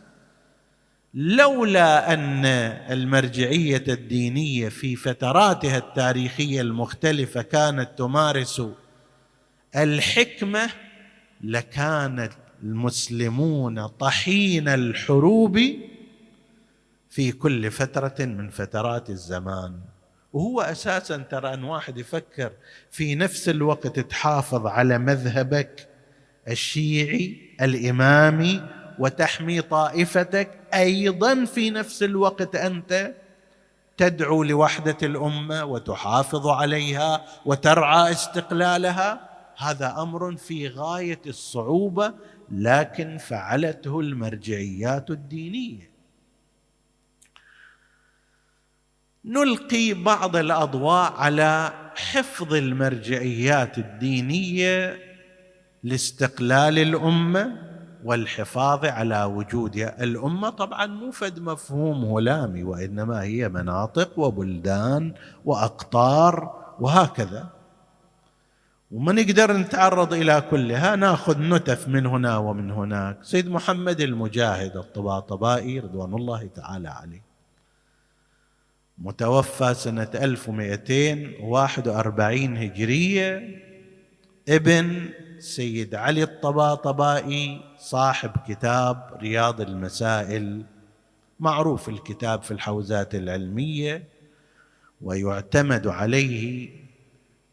لولا 1.14 2.12
أن 2.14 2.44
المرجعية 2.90 3.84
الدينية 3.88 4.68
في 4.68 4.96
فتراتها 4.96 5.78
التاريخية 5.78 6.60
المختلفة 6.60 7.42
كانت 7.42 7.90
تمارس 7.98 8.62
الحكمة 9.76 10.70
لكان 11.40 12.30
المسلمون 12.62 13.86
طحين 13.86 14.68
الحروب 14.68 15.60
في 17.10 17.32
كل 17.32 17.70
فترة 17.70 18.14
من 18.18 18.48
فترات 18.48 19.10
الزمان. 19.10 19.80
وهو 20.32 20.60
أساسا 20.60 21.16
ترى 21.16 21.54
أن 21.54 21.64
واحد 21.64 21.98
يفكر 21.98 22.52
في 22.90 23.14
نفس 23.14 23.48
الوقت 23.48 23.98
تحافظ 24.00 24.66
على 24.66 24.98
مذهبك 24.98 25.88
الشيعي 26.48 27.36
الإمامي 27.60 28.62
وتحمي 28.98 29.60
طائفتك. 29.60 30.50
أيضا 30.74 31.44
في 31.44 31.70
نفس 31.70 32.02
الوقت 32.02 32.56
أنت 32.56 33.14
تدعو 33.96 34.42
لوحدة 34.42 34.96
الأمة 35.02 35.64
وتحافظ 35.64 36.46
عليها 36.46 37.24
وترعى 37.46 38.12
استقلالها. 38.12 39.29
هذا 39.60 39.94
أمر 39.98 40.36
في 40.36 40.68
غاية 40.68 41.20
الصعوبة 41.26 42.14
لكن 42.50 43.18
فعلته 43.18 44.00
المرجعيات 44.00 45.10
الدينية. 45.10 45.90
نلقي 49.24 49.94
بعض 49.94 50.36
الأضواء 50.36 51.12
على 51.12 51.72
حفظ 51.96 52.54
المرجعيات 52.54 53.78
الدينية 53.78 54.98
لاستقلال 55.82 56.78
الأمة 56.78 57.70
والحفاظ 58.04 58.84
على 58.84 59.24
وجودها 59.24 60.04
الأمة. 60.04 60.50
طبعا 60.50 60.86
مو 60.86 61.10
فد 61.10 61.38
مفهوم 61.40 62.04
هلامي 62.04 62.62
وإنما 62.64 63.22
هي 63.22 63.48
مناطق 63.48 64.18
وبلدان 64.18 65.14
وأقطار 65.44 66.60
وهكذا. 66.80 67.59
وما 68.90 69.12
نقدر 69.12 69.56
نتعرض 69.56 70.14
إلى 70.14 70.42
كلها 70.50 70.96
ناخذ 70.96 71.38
نتف 71.38 71.88
من 71.88 72.06
هنا 72.06 72.36
ومن 72.36 72.70
هناك. 72.70 73.18
سيد 73.22 73.48
محمد 73.48 74.00
المجاهد 74.00 74.76
الطباطبائي 74.76 75.78
رضوان 75.78 76.14
الله 76.14 76.48
تعالى 76.54 76.88
عليه. 76.88 77.22
متوفى 78.98 79.74
سنة 79.74 80.10
1241 80.14 82.56
هجرية. 82.56 83.60
ابن 84.48 85.08
سيد 85.38 85.94
علي 85.94 86.22
الطباطبائي 86.22 87.60
صاحب 87.78 88.30
كتاب 88.48 89.18
رياض 89.20 89.60
المسائل. 89.60 90.64
معروف 91.40 91.88
الكتاب 91.88 92.42
في 92.42 92.50
الحوزات 92.50 93.14
العلمية 93.14 94.04
ويعتمد 95.02 95.86
عليه 95.86 96.70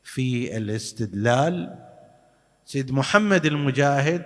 في 0.07 0.57
الاستدلال 0.57 1.79
سيد 2.65 2.91
محمد 2.91 3.45
المجاهد 3.45 4.23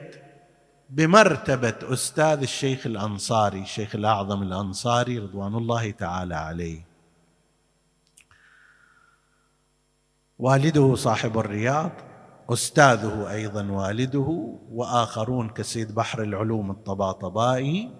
بمرتبة 0.89 1.93
أستاذ 1.93 2.41
الشيخ 2.41 2.87
الأنصاري 2.87 3.61
الشيخ 3.61 3.95
الأعظم 3.95 4.43
الأنصاري 4.43 5.19
رضوان 5.19 5.55
الله 5.55 5.91
تعالى 5.91 6.35
عليه. 6.35 6.85
والده 10.39 10.95
صاحب 10.95 11.37
الرياض 11.37 11.91
أستاذه 12.49 13.31
أيضا 13.31 13.71
والده 13.71 14.57
وآخرون 14.71 15.49
كسيد 15.49 15.95
بحر 15.95 16.23
العلوم 16.23 16.71
الطباطبائي. 16.71 17.91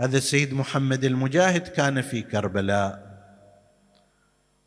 هذا 0.00 0.16
السيد 0.18 0.54
محمد 0.54 1.04
المجاهد 1.04 1.68
كان 1.68 2.02
في 2.02 2.22
كربلاء. 2.22 3.11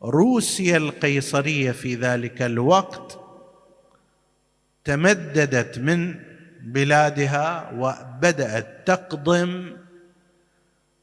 روسيا 0.02 0.76
القيصرية 0.76 1.72
في 1.72 1.94
ذلك 1.94 2.42
الوقت 2.42 3.18
تمددت 4.84 5.78
من 5.78 6.14
بلادها 6.62 7.70
وبدأت 7.74 8.86
تقضم 8.86 9.76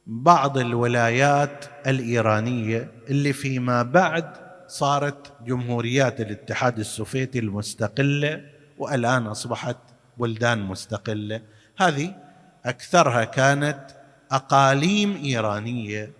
بعض 0.06 0.58
الولايات 0.58 1.64
الإيرانية 1.86 2.90
اللي 3.08 3.32
فيما 3.32 3.82
بعد 3.82 4.44
صارت 4.68 5.32
جمهوريات 5.46 6.20
الاتحاد 6.20 6.78
السوفيتي 6.78 7.38
المستقلة 7.38 8.44
والآن 8.78 9.26
أصبحت 9.26 9.76
بلدان 10.18 10.58
مستقلة. 10.58 11.40
هذه 11.78 12.14
أكثرها 12.64 13.24
كانت 13.24 13.80
أقاليم 14.30 15.16
إيرانية 15.16 16.12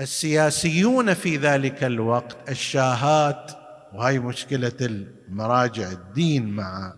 السياسيون 0.00 1.14
في 1.14 1.36
ذلك 1.36 1.84
الوقت 1.84 2.36
الشاهات 2.48 3.52
وهي 3.92 4.18
مشكلة 4.18 4.72
المراجع 4.80 5.90
الدين 5.90 6.50
مع 6.50 6.94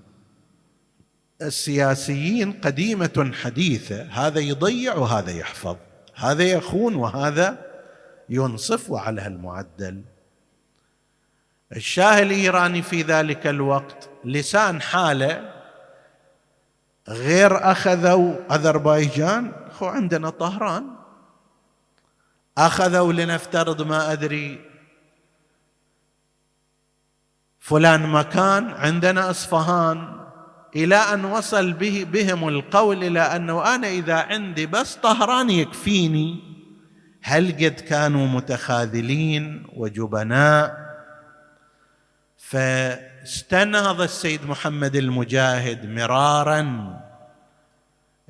السياسيين 1.42 2.52
قديمة 2.52 3.32
حديثة 3.42 4.02
هذا 4.02 4.40
يضيع 4.40 4.94
وهذا 4.94 5.30
يحفظ 5.30 5.76
هذا 6.14 6.44
يخون 6.44 6.94
وهذا 6.94 7.66
ينصف 8.28 8.90
وعلى 8.90 9.20
هالمعدل 9.20 10.04
الشاه 11.76 12.22
الإيراني 12.22 12.82
في 12.82 13.02
ذلك 13.02 13.46
الوقت 13.46 14.10
لسان 14.24 14.80
حالة 14.80 15.52
غير 17.08 17.70
أخذوا 17.70 18.54
أذربيجان 18.54 19.52
خو 19.72 19.86
عندنا 19.86 20.30
طهران. 20.30 20.95
أخذوا 22.58 23.12
لنفترض 23.12 23.82
ما 23.82 24.12
أدري. 24.12 24.60
فلان 27.58 28.06
مكان 28.06 28.70
عندنا 28.70 29.30
أصفهان. 29.30 30.16
إلى 30.76 30.96
أن 30.96 31.24
وصل 31.24 31.72
به 31.72 32.06
بهم 32.12 32.48
القول 32.48 33.04
إلى 33.04 33.20
أنه 33.20 33.74
أنا 33.74 33.88
إذا 33.88 34.14
عندي 34.14 34.66
بس 34.66 34.94
طهران 34.94 35.50
يكفيني 35.50 36.40
هل 37.22 37.52
قد 37.52 37.80
كانوا 37.80 38.26
متخاذلين 38.26 39.66
وجبناء؟ 39.76 40.86
فاستنهض 42.38 44.00
السيد 44.00 44.46
محمد 44.46 44.96
المجاهد 44.96 45.86
مرارا. 45.86 47.00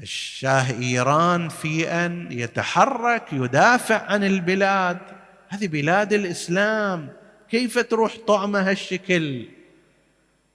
الشاه 0.03 0.81
إيران 0.81 1.49
في 1.49 1.89
أن 1.89 2.29
يتحرك 2.33 3.33
يدافع 3.33 4.03
عن 4.03 4.25
البلاد. 4.25 4.99
هذه 5.49 5.67
بلاد 5.67 6.13
الإسلام. 6.13 7.09
كيف 7.51 7.79
تروح 7.79 8.17
طعمها 8.27 8.71
هالشكل 8.71 9.49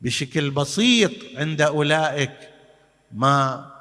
بشكل 0.02 0.50
بسيط 0.50 1.12
عند 1.38 1.62
أولئك. 1.62 2.32
ما 3.14 3.72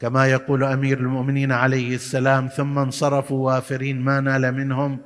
كما 0.00 0.26
يقول 0.26 0.64
أمير 0.64 0.98
المؤمنين 0.98 1.52
عليه 1.52 1.94
السلام 1.94 2.48
ثم 2.48 2.78
انصرفوا 2.78 3.46
وافرين 3.46 4.00
ما 4.00 4.20
نال 4.20 4.52
منهم 4.52 4.98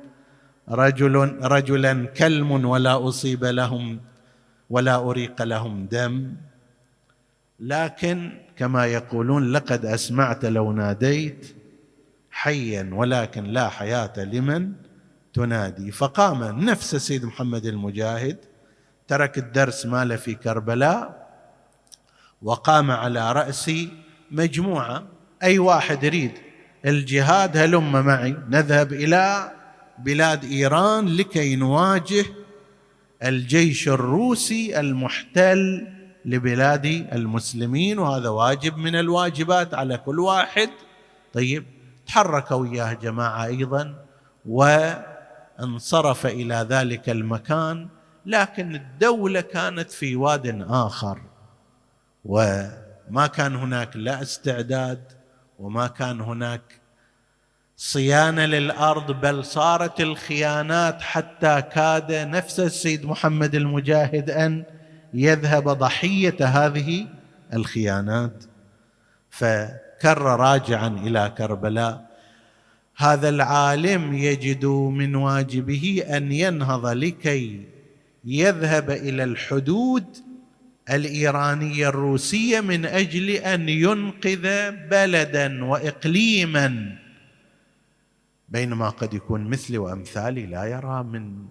رجل 0.69 1.15
رجلا 1.41 2.05
كلم 2.05 2.51
ولا 2.65 3.07
أصيب 3.07 3.45
لهم 3.45 3.99
ولا 4.69 4.95
أريق 4.95 5.41
لهم 5.43 5.85
دم. 5.85 6.33
لكن 7.59 8.31
كما 8.57 8.85
يقولون 8.85 9.51
لقد 9.51 9.85
أسمعت 9.85 10.45
لو 10.45 10.71
ناديت 10.71 11.55
حيا 12.31 12.89
ولكن 12.93 13.43
لا 13.43 13.69
حياة 13.69 14.13
لمن 14.17 14.71
تنادي. 15.33 15.91
فقام 15.91 16.43
نفس 16.59 16.95
السيد 16.95 17.25
محمد 17.25 17.65
المجاهد 17.65 18.37
ترك 19.07 19.37
الدرس 19.37 19.85
ماله 19.85 20.15
في 20.15 20.33
كربلاء 20.33 21.29
وقام 22.41 22.91
على 22.91 23.31
رأس 23.31 23.71
مجموعة. 24.31 25.07
أي 25.43 25.59
واحد 25.59 26.03
يريد 26.03 26.31
الجهاد 26.85 27.57
هلم 27.57 27.91
معي. 28.05 28.35
نذهب 28.49 28.93
إلى 28.93 29.51
بلاد 29.99 30.45
إيران 30.45 31.07
لكي 31.07 31.55
نواجه 31.55 32.25
الجيش 33.23 33.87
الروسي 33.87 34.79
المحتل 34.79 35.87
لبلاد 36.25 36.85
المسلمين 36.85 37.99
وهذا 37.99 38.29
واجب 38.29 38.77
من 38.77 38.95
الواجبات 38.95 39.73
على 39.73 39.97
كل 39.97 40.19
واحد. 40.19 40.69
طيب 41.33 41.65
تحرك 42.07 42.51
وياه 42.51 42.93
جماعة 42.93 43.45
أيضا 43.45 43.95
وانصرف 44.45 46.25
إلى 46.25 46.67
ذلك 46.69 47.09
المكان 47.09 47.87
لكن 48.25 48.75
الدولة 48.75 49.41
كانت 49.41 49.91
في 49.91 50.15
واد 50.15 50.65
آخر 50.69 51.21
وما 52.25 53.27
كان 53.33 53.55
هناك 53.55 53.95
لا 53.95 54.21
استعداد 54.21 55.03
وما 55.59 55.87
كان 55.87 56.21
هناك 56.21 56.61
صيانة 57.77 58.45
للأرض 58.45 59.11
بل 59.11 59.45
صارت 59.45 60.01
الخيانات 60.01 61.01
حتى 61.01 61.61
كاد 61.61 62.11
نفس 62.11 62.59
السيد 62.59 63.05
محمد 63.05 63.55
المجاهد 63.55 64.29
أن 64.29 64.63
يذهب 65.13 65.69
ضحية 65.69 66.45
هذه 66.45 67.07
الخيانات. 67.53 68.43
فكر 69.29 70.17
راجعا 70.21 70.87
إلى 70.87 71.33
كربلاء. 71.37 72.13
هذا 72.97 73.29
العالم 73.29 74.13
يجد 74.13 74.65
من 74.65 75.15
واجبه 75.15 76.03
أن 76.09 76.31
ينهض 76.31 76.85
لكي 76.85 77.65
يذهب 78.25 78.89
إلى 78.89 79.23
الحدود 79.23 80.05
الإيرانية 80.89 81.89
الروسية 81.89 82.61
من 82.61 82.85
أجل 82.85 83.29
أن 83.29 83.69
ينقذ 83.69 84.71
بلدا 84.71 85.65
واقليما 85.65 86.97
بينما 88.49 88.89
قد 88.89 89.13
يكون 89.13 89.47
مثلي 89.47 89.77
وأمثالي 89.77 90.45
لا 90.45 90.63
يرى 90.63 91.03
من 91.03 91.45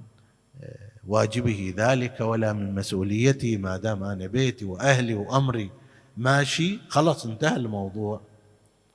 واجبه 1.07 1.75
ذلك 1.77 2.21
ولا 2.21 2.53
من 2.53 2.75
مسؤوليته 2.75 3.57
ما 3.57 3.77
دام 3.77 4.05
أنا 4.05 4.27
بيتي 4.27 4.65
وأهلي 4.65 5.15
وأمري 5.15 5.71
ماشي. 6.17 6.79
خلص 6.88 7.27
انتهى 7.27 7.57
الموضوع. 7.57 8.21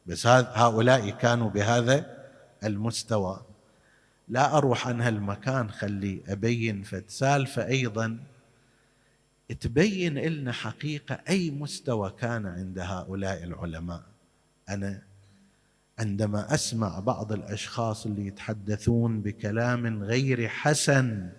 بس 0.06 0.28
هؤلاء 0.28 1.10
كانوا 1.10 1.50
بهذا 1.50 2.18
المستوى. 2.64 3.42
لا 4.28 4.58
أروح 4.58 4.88
عن 4.88 5.02
هالمكان 5.02 5.70
خلي 5.70 6.22
أبين 6.28 6.84
فد 6.84 7.04
سالفه 7.08 7.68
أيضا. 7.68 8.20
تبين 9.60 10.18
لنا 10.18 10.52
حقيقة 10.52 11.20
أي 11.30 11.52
مستوى 11.52 12.14
كان 12.20 12.46
عند 12.46 12.80
هؤلاء 12.80 13.44
العلماء. 13.44 14.04
أنا 14.70 15.02
عندما 16.00 16.54
أسمع 16.54 17.00
بعض 17.00 17.32
الأشخاص 17.32 18.06
اللي 18.06 18.28
يتحدثون 18.28 19.22
بكلام 19.22 20.04
غير 20.04 20.48
حسن 20.48 21.30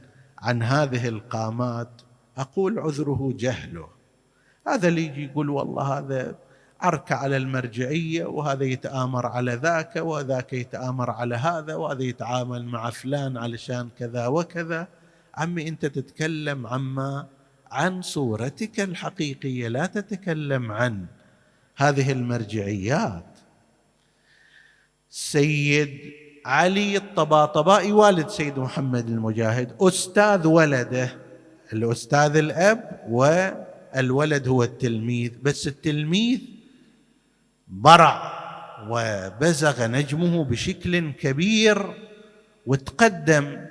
عن 0.43 0.63
هذه 0.63 1.09
القامات 1.09 1.91
أقول 2.37 2.79
عذره 2.79 3.33
جهله. 3.37 3.89
هذا 4.67 4.89
اللي 4.89 5.07
يجي 5.07 5.25
يقول 5.25 5.51
والله 5.51 5.99
هذا 5.99 6.39
عركة 6.81 7.15
على 7.15 7.37
المرجعية 7.37 8.25
وهذا 8.25 8.65
يتآمر 8.65 9.27
على 9.27 9.55
ذاك 9.55 9.97
وذاك 9.97 10.53
يتآمر 10.53 11.11
على 11.11 11.37
هذا 11.37 11.75
وهذا 11.75 12.03
يتعامل 12.03 12.65
مع 12.65 12.91
فلان 12.91 13.37
علشان 13.37 13.89
كذا 13.99 14.27
وكذا. 14.27 14.89
عمي 15.35 15.69
أنت 15.69 15.87
تتكلم 15.87 16.67
عما 16.67 17.27
عن 17.71 18.03
صورتك 18.03 18.81
الحقيقية 18.81 19.69
لا 19.69 19.87
تتكلم 19.87 20.73
عن 20.73 21.07
هذه 21.77 22.13
المرجعيات. 22.13 23.39
سيد 25.11 26.01
علي 26.45 26.97
الطباطبائي 26.97 27.93
والد 27.93 28.29
سيد 28.29 28.59
محمد 28.59 29.09
المجاهد. 29.09 29.75
أستاذ 29.81 30.47
ولده 30.47 31.17
الأستاذ 31.73 32.37
الأب 32.37 33.01
والولد 33.09 34.49
هو 34.49 34.63
التلميذ 34.63 35.33
بس 35.43 35.67
التلميذ 35.67 36.41
برع 37.69 38.33
وبزغ 38.91 39.87
نجمه 39.87 40.45
بشكل 40.45 41.11
كبير 41.13 41.95
وتقدم. 42.67 43.67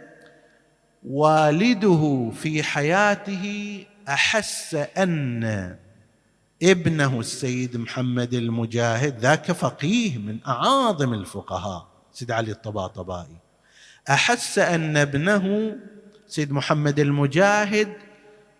والده 1.03 2.31
في 2.35 2.63
حياته 2.63 3.85
أحس 4.09 4.75
أن 4.75 5.75
ابنه 6.63 7.19
السيد 7.19 7.77
محمد 7.77 8.33
المجاهد 8.33 9.19
ذاك 9.19 9.51
فقيه 9.51 10.17
من 10.17 10.37
أعاظم 10.47 11.13
الفقهاء. 11.13 11.96
سيد 12.17 12.31
علي 12.31 12.51
الطباطبائي. 12.51 13.37
أحس 14.09 14.59
أن 14.59 14.97
ابنه 14.97 15.75
سيد 16.27 16.51
محمد 16.51 16.99
المجاهد 16.99 17.93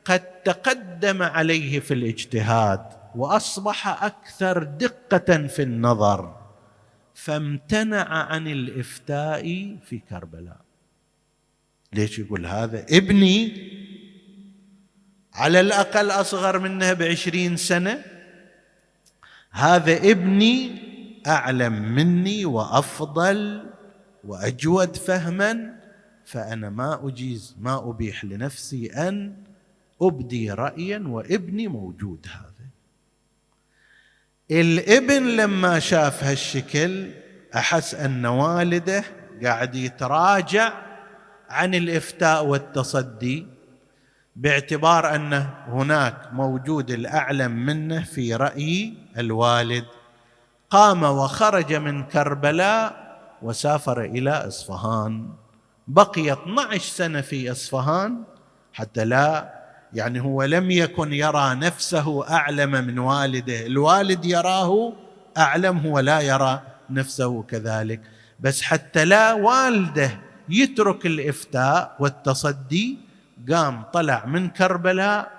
قد 0.05 0.19
تقدم 0.43 1.23
عليه 1.23 1.79
في 1.79 1.93
الاجتهاد 1.93 2.81
وأصبح 3.15 4.03
أكثر 4.03 4.63
دقة 4.63 5.47
في 5.47 5.61
النظر 5.61 6.35
فامتنع 7.13 8.07
عن 8.13 8.47
الإفتاء 8.47 9.43
في 9.85 9.99
كربلاء. 10.09 10.61
ليش 11.93 12.19
يقول 12.19 12.45
هذا؟ 12.45 12.85
ابني 12.89 13.71
على 15.33 15.59
الأقل 15.59 16.11
أصغر 16.11 16.59
منه 16.59 16.93
بعشرين 16.93 17.57
سنة 17.57 18.03
هذا 19.51 19.97
ابني 20.11 20.86
أعلم 21.27 21.73
مني 21.95 22.45
وأفضل 22.45 23.65
وأجود 24.23 24.95
فهما 24.95 25.77
فأنا 26.25 26.69
ما 26.69 27.07
أجيز 27.07 27.55
ما 27.59 27.89
أبيح 27.89 28.25
لنفسي 28.25 28.87
أن 28.87 29.35
أبدي 30.01 30.51
رأيا 30.51 31.03
وابني 31.07 31.67
موجود 31.67 32.25
هذا. 32.31 32.67
الابن 34.51 35.23
لما 35.23 35.79
شاف 35.79 36.23
هالشكل 36.23 37.11
أحس 37.55 37.95
أن 37.95 38.25
والده 38.25 39.03
قاعد 39.43 39.75
يتراجع 39.75 40.73
عن 41.49 41.75
الإفتاء 41.75 42.45
والتصدي 42.45 43.47
باعتبار 44.35 45.15
ان 45.15 45.33
هناك 45.67 46.33
موجود 46.33 46.91
الأعلم 46.91 47.51
منه 47.65 48.03
في 48.03 48.35
رأي 48.35 48.93
الوالد. 49.17 49.85
قام 50.69 51.03
وخرج 51.03 51.73
من 51.73 52.03
كربلاء 52.03 53.17
وسافر 53.41 54.01
إلى 54.01 54.31
إصفهان. 54.31 55.29
بقي 55.87 56.33
12 56.33 56.79
سنة 56.79 57.21
في 57.21 57.51
إصفهان 57.51 58.23
حتى 58.73 59.05
لا 59.05 59.53
يعني 59.93 60.21
هو 60.21 60.43
لم 60.43 60.71
يكن 60.71 61.13
يرى 61.13 61.55
نفسه 61.55 62.29
أعلم 62.29 62.71
من 62.71 62.99
والده. 62.99 63.65
الوالد 63.65 64.25
يراه 64.25 64.93
أعلم 65.37 65.77
هو 65.77 65.99
لا 65.99 66.19
يرى 66.19 66.61
نفسه 66.89 67.43
كذلك. 67.43 68.01
بس 68.39 68.61
حتى 68.61 69.05
لا 69.05 69.33
والده 69.33 70.19
يترك 70.49 71.05
الإفتاء 71.05 71.95
والتصدي 71.99 72.97
قام 73.51 73.83
طلع 73.93 74.25
من 74.25 74.49
كربلاء 74.49 75.36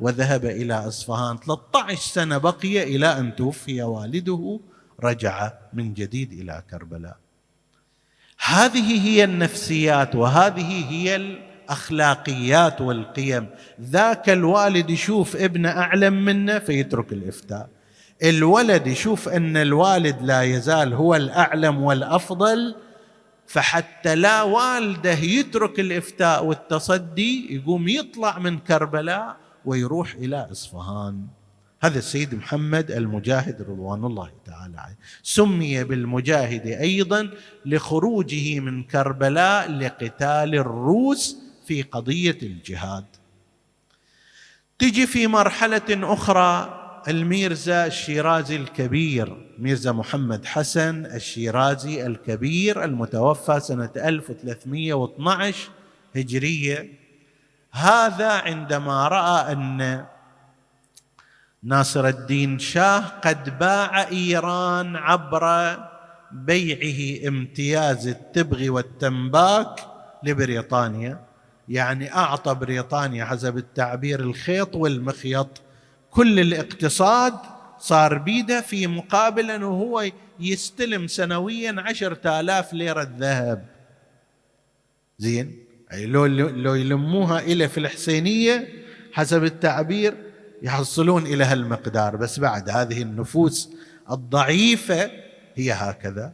وذهب 0.00 0.44
إلى 0.44 0.74
إصفهان. 0.74 1.38
13 1.38 2.00
سنة 2.00 2.38
بقي 2.38 2.82
إلى 2.82 3.06
أن 3.18 3.36
توفي 3.36 3.82
والده 3.82 4.60
رجع 5.02 5.52
من 5.72 5.94
جديد 5.94 6.32
إلى 6.32 6.62
كربلاء. 6.70 7.16
هذه 8.44 9.08
هي 9.08 9.24
النفسيات 9.24 10.14
وهذه 10.14 10.84
هي 10.90 11.16
الأخلاقيات 11.16 12.80
والقيم. 12.80 13.46
ذاك 13.80 14.30
الوالد 14.30 14.90
يشوف 14.90 15.36
ابنه 15.36 15.68
أعلم 15.68 16.24
منه 16.24 16.58
فيترك 16.58 17.12
الإفتاء. 17.12 17.68
الولد 18.22 18.86
يشوف 18.86 19.28
أن 19.28 19.56
الوالد 19.56 20.22
لا 20.22 20.42
يزال 20.42 20.94
هو 20.94 21.14
الأعلم 21.14 21.82
والأفضل 21.82 22.74
فحتى 23.46 24.14
لا 24.14 24.42
والده 24.42 25.18
يترك 25.18 25.80
الإفتاء 25.80 26.44
والتصدي 26.44 27.54
يقوم 27.54 27.88
يطلع 27.88 28.38
من 28.38 28.58
كربلاء 28.58 29.36
ويروح 29.64 30.14
إلى 30.14 30.48
إصفهان. 30.52 31.26
هذا 31.82 31.98
السيد 31.98 32.34
محمد 32.34 32.90
المجاهد 32.90 33.62
رضوان 33.62 34.04
الله 34.04 34.30
تعالى 34.44 34.80
عليه. 34.80 34.98
سمي 35.22 35.84
بالمجاهد 35.84 36.66
أيضا 36.66 37.30
لخروجه 37.66 38.60
من 38.60 38.82
كربلاء 38.82 39.70
لقتال 39.72 40.54
الروس 40.54 41.36
في 41.66 41.82
قضية 41.82 42.38
الجهاد. 42.42 43.04
تجي 44.78 45.06
في 45.06 45.26
مرحلة 45.26 46.12
أخرى 46.12 46.76
الميرزا 47.08 47.86
الشيرازي 47.86 48.56
الكبير 48.56 49.50
ميرزا 49.58 49.92
محمد 49.92 50.44
حسن 50.44 51.06
الشيرازي 51.06 52.06
الكبير 52.06 52.84
المتوفى 52.84 53.60
سنة 53.60 53.90
1312 53.96 55.70
هجرية 56.16 56.99
هذا 57.72 58.30
عندما 58.30 59.08
رأى 59.08 59.52
أن 59.52 60.04
ناصر 61.62 62.08
الدين 62.08 62.58
شاه 62.58 62.98
قد 62.98 63.58
باع 63.58 64.08
إيران 64.08 64.96
عبر 64.96 65.76
بيعه 66.32 67.28
امتياز 67.28 68.08
التبغ 68.08 68.70
والتنباك 68.70 69.80
لبريطانيا. 70.22 71.20
يعني 71.68 72.14
أعطى 72.14 72.54
بريطانيا 72.54 73.24
حسب 73.24 73.56
التعبير 73.56 74.20
الخيط 74.20 74.76
والمخيط. 74.76 75.62
كل 76.10 76.40
الاقتصاد 76.40 77.34
صار 77.78 78.18
بيده 78.18 78.60
في 78.60 78.86
مقابل 78.86 79.50
أنه 79.50 79.66
هو 79.66 80.04
يستلم 80.40 81.06
سنويا 81.06 81.74
عشرة 81.78 82.40
آلاف 82.40 82.72
ليرة 82.72 83.10
ذهب 83.18 83.66
زين؟ 85.18 85.69
أي 85.92 86.06
لو, 86.06 86.26
لو 86.26 86.74
يلموها 86.74 87.40
إلى 87.40 87.68
في 87.68 87.78
الحسينية 87.78 88.68
حسب 89.12 89.44
التعبير 89.44 90.14
يحصلون 90.62 91.26
إلى 91.26 91.44
هالمقدار. 91.44 92.16
بس 92.16 92.40
بعد 92.40 92.70
هذه 92.70 93.02
النفوس 93.02 93.70
الضعيفة 94.10 95.10
هي 95.54 95.72
هكذا. 95.72 96.32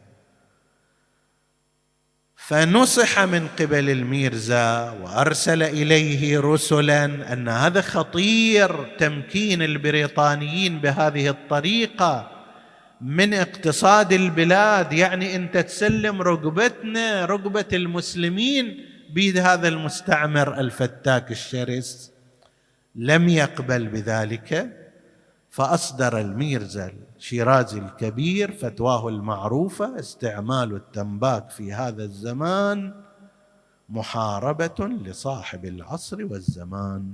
فنصح 2.35 3.19
من 3.19 3.47
قبل 3.59 3.89
الميرزا 3.89 4.91
وأرسل 4.91 5.63
إليه 5.63 6.39
رسلا 6.39 7.33
أن 7.33 7.49
هذا 7.49 7.81
خطير 7.81 8.95
تمكين 8.97 9.61
البريطانيين 9.61 10.79
بهذه 10.79 11.29
الطريقة 11.29 12.31
من 13.01 13.33
اقتصاد 13.33 14.13
البلاد. 14.13 14.93
يعني 14.93 15.35
انت 15.35 15.57
تسلم 15.57 16.21
رقبتنا 16.21 17.25
رقبه 17.25 17.65
المسلمين 17.73 18.96
بيد 19.13 19.37
هذا 19.37 19.67
المستعمر 19.67 20.59
الفتاك 20.59 21.31
الشرس 21.31 22.11
لم 22.95 23.29
يقبل 23.29 23.87
بذلك 23.87 24.77
فأصدر 25.49 26.21
الميرزا 26.21 26.93
الشيرازي 27.17 27.79
الكبير 27.79 28.51
فتواه 28.51 29.09
المعروفة 29.09 29.99
استعمال 29.99 30.75
التنباك 30.75 31.49
في 31.49 31.73
هذا 31.73 32.03
الزمان 32.03 32.93
محاربة 33.89 34.87
لصاحب 35.05 35.65
العصر 35.65 36.25
والزمان. 36.25 37.13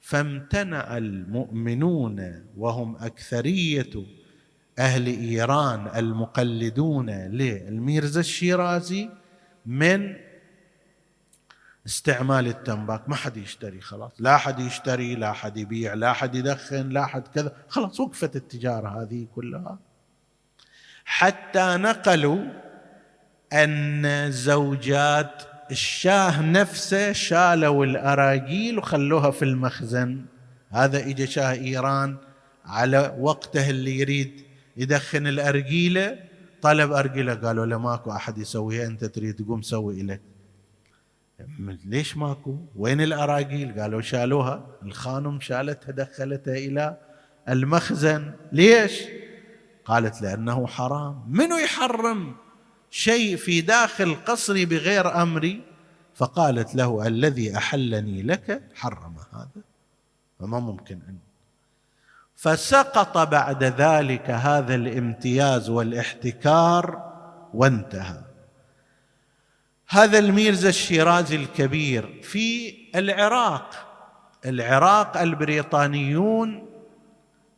فامتنع 0.00 0.96
المؤمنون 0.96 2.44
وهم 2.56 2.96
أكثرية 2.96 3.90
أهل 4.78 5.06
إيران 5.06 5.88
المقلدون 5.96 7.10
للميرزا 7.10 8.20
الشيرازي 8.20 9.10
من 9.66 10.16
استعمال 11.86 12.46
التنباك. 12.46 13.08
ما 13.08 13.16
حد 13.16 13.36
يشتري 13.36 13.80
خلاص. 13.80 14.12
لا 14.18 14.36
حد 14.36 14.60
يشتري 14.60 15.14
لا 15.14 15.32
حد 15.32 15.56
يبيع 15.56 15.94
لا 15.94 16.12
حد 16.12 16.34
يدخن 16.34 16.88
لا 16.88 17.06
حد 17.06 17.28
كذا. 17.28 17.52
خلاص 17.68 18.00
وقفت 18.00 18.36
التجارة 18.36 19.02
هذه 19.02 19.26
كلها. 19.34 19.78
حتى 21.04 21.76
نقلوا 21.76 22.44
أن 23.52 24.30
زوجات 24.32 25.42
الشاه 25.70 26.42
نفسه 26.42 27.12
شالوا 27.12 27.84
الأراجيل 27.84 28.78
وخلوها 28.78 29.30
في 29.30 29.44
المخزن. 29.44 30.24
هذا 30.70 30.98
إجا 30.98 31.26
شاه 31.26 31.52
إيران 31.52 32.16
على 32.64 33.16
وقته 33.18 33.70
اللي 33.70 33.98
يريد 33.98 34.44
يدخن 34.76 35.26
الأرجيلة. 35.26 36.18
طلب 36.62 36.92
أرجيلة 36.92 37.34
قالوا 37.34 37.66
له 37.66 37.78
ماكو 37.78 38.12
أحد 38.12 38.38
يسويها 38.38 38.86
أنت 38.86 39.04
تريد 39.04 39.34
تقوم 39.34 39.62
سوي 39.62 40.02
لك. 40.02 40.33
ليش 41.84 42.16
ماكو؟ 42.16 42.56
وين 42.76 43.00
الأراجيل 43.00 43.80
قالوا 43.80 44.00
شالوها. 44.00 44.66
الخانم 44.82 45.40
شالتها 45.40 45.92
دخلتها 45.92 46.54
إلى 46.54 46.96
المخزن. 47.48 48.32
ليش؟ 48.52 49.02
قالت 49.84 50.22
لأنه 50.22 50.66
حرام. 50.66 51.24
منو 51.28 51.56
يحرم 51.56 52.36
شيء 52.90 53.36
في 53.36 53.60
داخل 53.60 54.14
قصري 54.14 54.64
بغير 54.64 55.22
أمري؟ 55.22 55.62
فقالت 56.14 56.74
له 56.74 57.06
الذي 57.06 57.56
أحلني 57.56 58.22
لك 58.22 58.62
حرم 58.74 59.16
هذا. 59.32 59.62
فما 60.40 60.60
ممكن 60.60 60.94
أن 61.08 61.18
فسقط 62.36 63.18
بعد 63.18 63.64
ذلك 63.64 64.30
هذا 64.30 64.74
الامتياز 64.74 65.70
والاحتكار 65.70 67.12
وانتهى. 67.54 68.23
هذا 69.88 70.18
الميرزا 70.18 70.68
الشيرازي 70.68 71.36
الكبير 71.36 72.20
في 72.22 72.74
العراق. 72.94 73.90
العراق 74.46 75.16
البريطانيون 75.16 76.66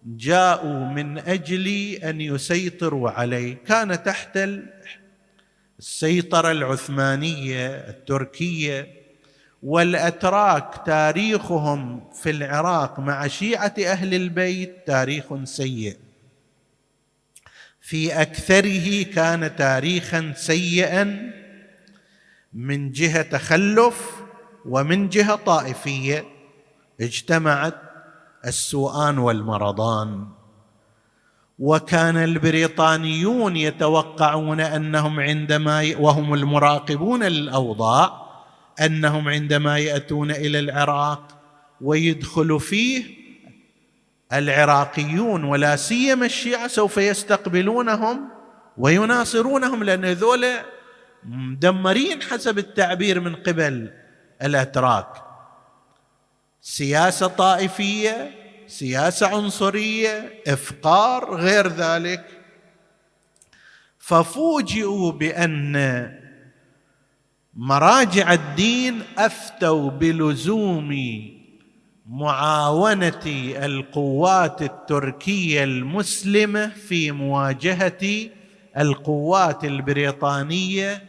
جاءوا 0.06 0.84
من 0.84 1.18
أجل 1.18 1.68
أن 2.04 2.20
يسيطروا 2.20 3.10
عليه. 3.10 3.56
كان 3.66 4.02
تحت 4.02 4.38
السيطرة 5.78 6.50
العثمانية 6.50 7.66
التركية 7.66 8.88
والأتراك 9.62 10.82
تاريخهم 10.86 12.10
في 12.10 12.30
العراق 12.30 13.00
مع 13.00 13.26
شيعة 13.26 13.74
أهل 13.86 14.14
البيت 14.14 14.76
تاريخ 14.86 15.44
سيء. 15.44 15.96
في 17.80 18.22
أكثره 18.22 19.02
كان 19.02 19.56
تاريخا 19.56 20.32
سيئا 20.36 21.32
من 22.52 22.92
جهة 22.92 23.22
تخلف 23.22 24.10
ومن 24.64 25.08
جهة 25.08 25.34
طائفية 25.34 26.24
اجتمعت 27.00 27.74
السوءان 28.44 29.18
والمرضان. 29.18 30.26
وكان 31.58 32.16
البريطانيون 32.16 33.56
يتوقعون 33.56 34.60
أنهم 34.60 35.20
عندما 35.20 35.94
وهم 35.98 36.34
المراقبون 36.34 37.22
للاوضاع 37.22 38.26
أنهم 38.80 39.28
عندما 39.28 39.78
يأتون 39.78 40.30
إلى 40.30 40.58
العراق 40.58 41.28
ويدخل 41.80 42.60
فيه 42.60 43.04
العراقيون 44.32 45.44
ولا 45.44 45.76
سيما 45.76 46.26
الشيعة 46.26 46.68
سوف 46.68 46.96
يستقبلونهم 46.96 48.28
ويناصرونهم 48.78 49.84
لأن 49.84 50.04
ذولا 50.04 50.64
مدمرين 51.24 52.22
حسب 52.22 52.58
التعبير 52.58 53.20
من 53.20 53.34
قبل 53.34 53.92
الأتراك. 54.42 55.08
سياسة 56.60 57.26
طائفية 57.26 58.30
سياسة 58.66 59.36
عنصرية 59.36 60.42
إفقار 60.46 61.34
غير 61.34 61.68
ذلك. 61.68 62.24
ففوجئوا 63.98 65.12
بأن 65.12 65.76
مراجع 67.54 68.32
الدين 68.32 69.02
أفتوا 69.18 69.90
بلزوم 69.90 70.92
معاونة 72.06 73.22
القوات 73.64 74.62
التركية 74.62 75.64
المسلمة 75.64 76.68
في 76.68 77.12
مواجهة 77.12 78.30
القوات 78.78 79.64
البريطانية 79.64 81.04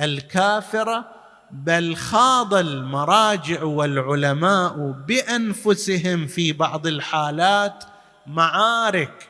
الكافرة 0.00 1.04
بل 1.50 1.96
خاض 1.96 2.54
المراجع 2.54 3.62
والعلماء 3.62 4.90
بأنفسهم 5.08 6.26
في 6.26 6.52
بعض 6.52 6.86
الحالات 6.86 7.84
معارك. 8.26 9.28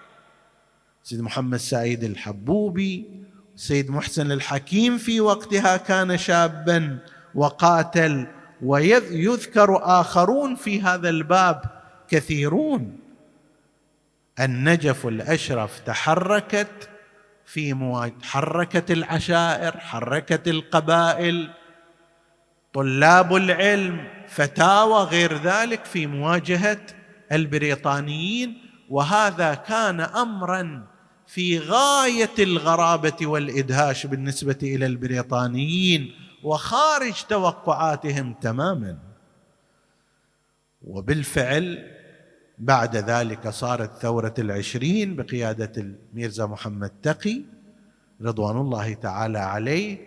سيد 1.03 1.21
محمد 1.21 1.59
سعيد 1.59 2.05
الحبوبي 2.05 3.21
سيد 3.57 3.91
محسن 3.91 4.33
الحكيم 4.33 4.99
في 4.99 5.21
وقتها 5.21 5.77
كان 5.77 6.19
شابا 6.19 6.99
وقاتل 7.35 8.27
ويذكر 8.63 9.79
آخرون 9.83 10.55
في 10.55 10.83
هذا 10.83 11.09
الباب 11.09 11.63
كثيرون. 12.09 12.99
النجف 14.41 15.07
الأشرف 15.07 15.81
تحركت 15.81 16.89
في 17.53 17.75
مواجهة 17.75 18.23
حركت 18.23 18.91
العشائر 18.91 19.79
حركت 19.79 20.49
القبائل. 20.49 21.51
طلاب 22.73 23.37
العلم 23.37 24.09
فتاوى 24.29 25.05
غير 25.05 25.37
ذلك 25.37 25.85
في 25.85 26.07
مواجهة 26.07 26.81
البريطانيين. 27.33 28.59
وهذا 28.91 29.55
كان 29.55 30.01
امرا 30.01 30.87
في 31.27 31.59
غاية 31.59 32.35
الغرابة 32.39 33.27
والإدهاش 33.27 34.07
بالنسبة 34.07 34.59
إلى 34.63 34.87
البريطانيين 34.87 36.15
وخارج 36.43 37.15
توقعاتهم 37.29 38.35
تماما. 38.35 38.99
وبالفعل 40.83 42.00
بعد 42.61 42.97
ذلك 42.97 43.49
صارت 43.49 44.03
ثورة 44.03 44.35
العشرين 44.39 45.17
بقيادة 45.17 45.73
الميرزا 45.77 46.47
محمد 46.47 46.91
تقي 47.03 47.43
رضوان 48.23 48.57
الله 48.57 48.95
تعالى 48.95 49.39
عليه 49.39 49.99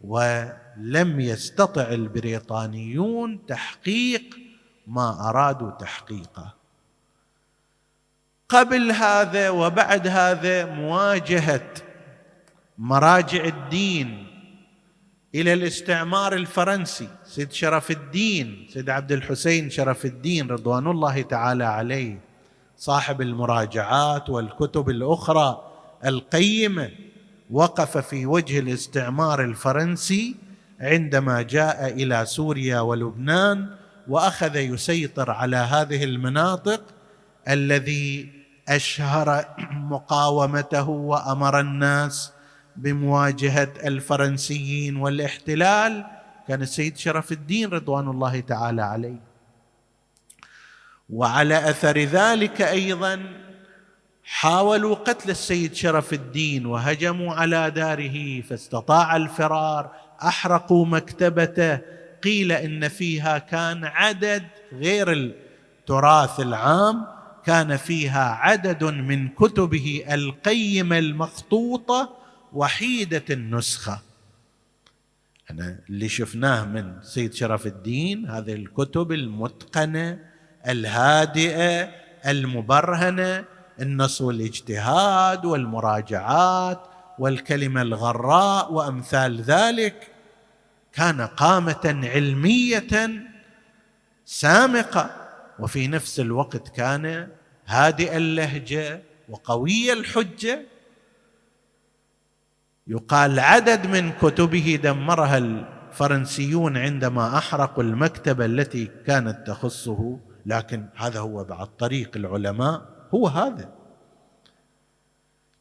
ولم 0.00 1.20
يستطع 1.20 1.82
البريطانيون 1.82 3.46
تحقيق 3.46 4.36
ما 4.86 5.28
أرادوا 5.28 5.70
تحقيقه. 5.70 6.54
قبل 8.48 8.92
هذا 8.92 9.50
وبعد 9.50 10.06
هذا 10.06 10.74
مواجهة 10.74 11.70
مراجع 12.78 13.44
الدين 13.44 14.27
إلى 15.40 15.52
الاستعمار 15.52 16.32
الفرنسي. 16.32 17.08
سيد 17.24 17.52
شرف 17.52 17.90
الدين 17.90 18.66
سيد 18.72 18.90
عبد 18.90 19.12
الحسين 19.12 19.70
شرف 19.70 20.04
الدين 20.04 20.48
رضوان 20.48 20.86
الله 20.86 21.22
تعالى 21.22 21.64
عليه 21.64 22.18
صاحب 22.76 23.20
المراجعات 23.20 24.30
والكتب 24.30 24.90
الأخرى 24.90 25.64
القيمة 26.06 26.90
وقف 27.50 27.98
في 27.98 28.26
وجه 28.26 28.58
الاستعمار 28.58 29.44
الفرنسي 29.44 30.36
عندما 30.80 31.42
جاء 31.42 31.92
إلى 31.92 32.26
سوريا 32.26 32.80
ولبنان 32.80 33.68
وأخذ 34.08 34.56
يسيطر 34.56 35.30
على 35.30 35.56
هذه 35.56 36.04
المناطق 36.04 36.80
الذي 37.48 38.28
أشهر 38.68 39.44
مقاومته 39.70 40.88
وأمر 40.88 41.60
الناس 41.60 42.32
بمواجهة 42.78 43.72
الفرنسيين 43.84 44.96
والاحتلال. 44.96 46.06
كان 46.48 46.62
السيد 46.62 46.96
شرف 46.96 47.32
الدين 47.32 47.70
رضوان 47.70 48.08
الله 48.08 48.40
تعالى 48.40 48.82
عليه. 48.82 49.20
وعلى 51.10 51.70
أثر 51.70 51.98
ذلك 51.98 52.62
أيضا 52.62 53.22
حاولوا 54.24 54.94
قتل 54.94 55.30
السيد 55.30 55.74
شرف 55.74 56.12
الدين 56.12 56.66
وهجموا 56.66 57.34
على 57.34 57.70
داره 57.70 58.40
فاستطاع 58.40 59.16
الفرار 59.16 59.90
أحرقوا 60.22 60.86
مكتبته. 60.86 61.78
قيل 62.22 62.52
إن 62.52 62.88
فيها 62.88 63.38
كان 63.38 63.84
عدد 63.84 64.42
غير 64.72 65.12
التراث 65.12 66.40
العام 66.40 67.06
كان 67.46 67.76
فيها 67.76 68.24
عدد 68.24 68.84
من 68.84 69.28
كتبه 69.28 70.04
القيمة 70.10 70.98
المخطوطة 70.98 72.17
وحيدة 72.52 73.24
النسخة. 73.30 74.02
أنا 75.50 75.78
اللي 75.88 76.08
شفناه 76.08 76.64
من 76.64 77.02
سيد 77.02 77.34
شرف 77.34 77.66
الدين 77.66 78.30
هذه 78.30 78.52
الكتب 78.52 79.12
المتقنة 79.12 80.18
الهادئة 80.68 81.90
المبرهنة 82.26 83.44
النص 83.80 84.20
والاجتهاد 84.20 85.44
والمراجعات 85.44 86.80
والكلمة 87.18 87.82
الغراء 87.82 88.72
وأمثال 88.72 89.40
ذلك. 89.40 90.08
كان 90.92 91.20
قامة 91.20 92.00
علمية 92.14 93.10
سامقة 94.24 95.28
وفي 95.58 95.88
نفس 95.88 96.20
الوقت 96.20 96.68
كان 96.68 97.28
هادئ 97.66 98.16
اللهجة 98.16 99.02
وقوي 99.28 99.92
الحجة. 99.92 100.62
يقال 102.88 103.40
عدد 103.40 103.86
من 103.86 104.12
كتبه 104.12 104.80
دمرها 104.82 105.38
الفرنسيون 105.38 106.76
عندما 106.76 107.38
أحرقوا 107.38 107.82
المكتبة 107.82 108.44
التي 108.44 108.90
كانت 109.06 109.46
تخصه 109.46 110.18
لكن 110.46 110.86
هذا 110.96 111.20
هو 111.20 111.44
بعد 111.44 111.66
طريق 111.66 112.10
العلماء 112.16 112.82
هو 113.14 113.26
هذا. 113.26 113.72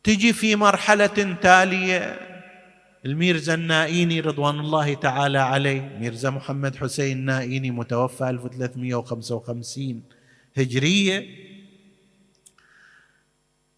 تجي 0.04 0.34
في 0.34 0.56
مرحلة 0.56 1.38
تالية 1.42 2.20
الميرزا 3.06 3.54
النائيني 3.54 4.20
رضوان 4.20 4.60
الله 4.60 4.94
تعالى 4.94 5.38
عليه 5.38 5.98
ميرزا 6.00 6.30
محمد 6.30 6.76
حسين 6.76 7.18
النائيني 7.18 7.72
متوفى 7.72 8.30
1355 8.30 10.04
هجرية 10.58 11.47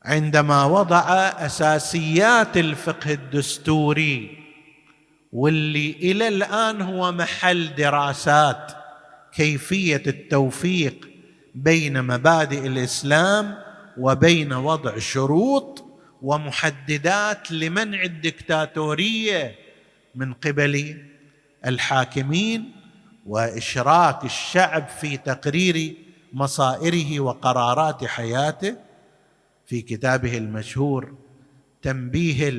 عندما 0.05 0.65
وضع 0.65 0.99
أساسيات 1.45 2.57
الفقه 2.57 3.13
الدستوري 3.13 4.37
واللي 5.33 5.91
إلى 5.91 6.27
الآن 6.27 6.81
هو 6.81 7.11
محل 7.11 7.75
دراسات 7.75 8.71
كيفية 9.31 10.03
التوفيق 10.07 11.09
بين 11.55 12.03
مبادئ 12.03 12.67
الإسلام 12.67 13.57
وبين 13.97 14.53
وضع 14.53 14.99
شروط 14.99 15.85
ومحددات 16.21 17.51
لمنع 17.51 18.03
الدكتاتورية 18.03 19.55
من 20.15 20.33
قبل 20.33 21.03
الحاكمين 21.65 22.71
وإشراك 23.25 24.25
الشعب 24.25 24.87
في 24.87 25.17
تقرير 25.17 25.95
مصائره 26.33 27.19
وقرارات 27.19 28.05
حياته. 28.05 28.88
في 29.69 29.81
كتابه 29.81 30.37
المشهور 30.37 31.15
تنبيه 31.81 32.49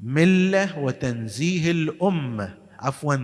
الملة 0.00 0.78
وتنزيه 0.78 1.70
الأمة. 1.70 2.58
عفوا 2.78 3.16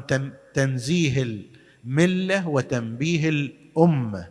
تنزيه 0.55 1.43
الملة 1.85 2.49
وتنبيه 2.49 3.29
الأمة. 3.29 4.29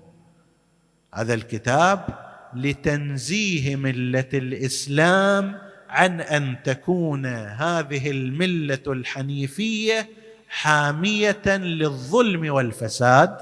هذا 1.14 1.34
الكتاب 1.34 2.06
لتنزيه 2.54 3.76
ملة 3.76 4.30
الإسلام 4.34 5.58
عن 5.90 6.22
أن 6.22 6.56
تكون 6.64 7.26
هذه 7.26 8.12
الملة 8.12 8.84
الحنيفية 8.88 10.10
حامية 10.50 11.58
للظلم 11.58 12.54
والفساد. 12.54 13.38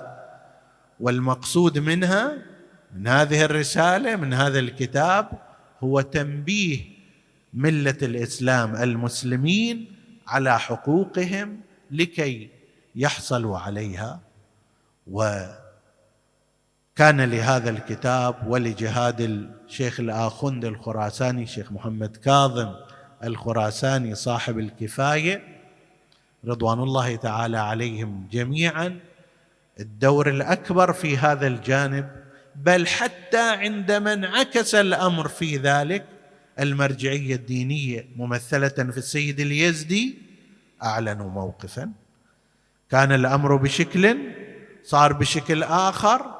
والمقصود 1.00 1.80
منها 1.80 2.53
من 2.96 3.08
هذه 3.08 3.46
الرسالة 3.46 4.16
من 4.16 4.34
هذا 4.34 4.60
الكتاب 4.60 5.30
هو 5.84 6.02
تنبيه 6.02 6.80
ملة 7.54 7.98
الإسلام 8.02 8.76
المسلمين 8.76 9.96
على 10.28 10.60
حقوقهم 10.60 11.60
لكي 11.92 12.50
يحصلوا 12.96 13.60
عليها. 13.60 14.20
وكان 15.08 15.52
لهذا 17.22 17.70
الكتاب 17.70 18.48
ولجهاد 18.48 19.22
الشيخ 19.22 20.00
الاخند 20.00 20.66
الخراساني 20.66 21.46
شيخ 21.46 21.72
محمد 21.72 22.18
كاظم 22.18 22.74
الخراساني 23.24 24.16
صاحب 24.16 24.60
الكفاية 24.60 25.44
رضوان 26.46 26.80
الله 26.80 27.16
تعالى 27.16 27.58
عليهم 27.58 28.28
جميعا. 28.32 29.00
الدور 29.80 30.30
الأكبر 30.30 30.94
في 30.94 31.18
هذا 31.18 31.48
الجانب 31.48 32.24
بل 32.56 32.88
حتى 32.88 33.52
عندما 33.52 34.14
انعكس 34.14 34.76
الأمر 34.76 35.28
في 35.28 35.58
ذلك 35.58 36.06
المرجعية 36.60 37.36
الدينية 37.36 38.08
ممثلة 38.16 38.70
في 38.70 38.98
السيد 38.98 39.40
اليزدي 39.40 40.18
اعلنوا 40.84 41.30
موقفا. 41.30 41.92
كان 42.92 43.12
الأمر 43.12 43.56
بشكل 43.56 44.18
صار 44.84 45.14
بشكل 45.14 45.64
آخر. 45.64 46.34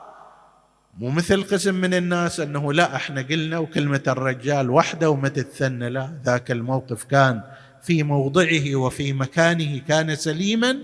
مو 0.98 1.10
مثل 1.10 1.44
قسم 1.44 1.76
من 1.76 1.94
الناس 1.94 2.40
أنه 2.40 2.74
لا 2.74 2.96
إحنا 2.96 3.22
قلنا 3.22 3.58
وكلمة 3.58 4.04
الرجال 4.08 4.70
وحده 4.70 5.10
وما 5.10 5.30
تتثنى 5.30 5.90
لا 5.90 6.14
ذاك 6.26 6.52
الموقف 6.52 7.04
كان 7.04 7.42
في 7.84 8.04
موضعه 8.04 8.76
وفي 8.76 9.14
مكانه 9.14 9.78
كان 9.88 10.16
سليما. 10.16 10.78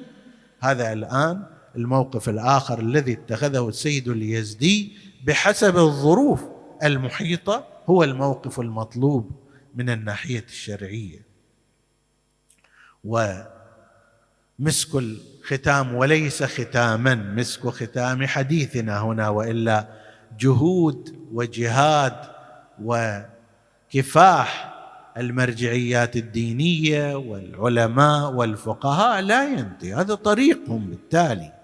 هذا 0.60 0.94
الآن 0.94 1.46
الموقف 1.76 2.30
الآخر 2.30 2.80
الذي 2.80 3.14
اتخذه 3.14 3.70
السيد 3.70 4.08
اليزدي 4.08 4.94
بحسب 5.24 5.78
الظروف 5.78 6.44
المحيطة 6.84 7.68
هو 7.90 8.04
الموقف 8.04 8.60
المطلوب 8.60 9.32
من 9.76 9.90
الناحية 9.90 10.46
الشرعية. 10.50 11.30
ومسك 13.04 14.96
الختام 14.96 15.96
وليس 15.96 16.44
ختاما 16.44 17.16
مسك 17.16 17.68
ختام 17.68 18.28
حديثنا 18.28 19.02
هنا 19.02 19.30
وإلا 19.30 19.88
جهود 20.40 21.16
وجهاد 21.34 22.16
وكفاح 22.84 24.76
المرجعيات 25.18 26.16
الدينية 26.16 27.16
والعلماء 27.16 28.32
والفقهاء 28.32 29.22
لا 29.22 29.54
ينتهي. 29.54 29.94
هذا 29.94 30.16
طريقهم 30.16 30.90
بالتالي. 30.90 31.59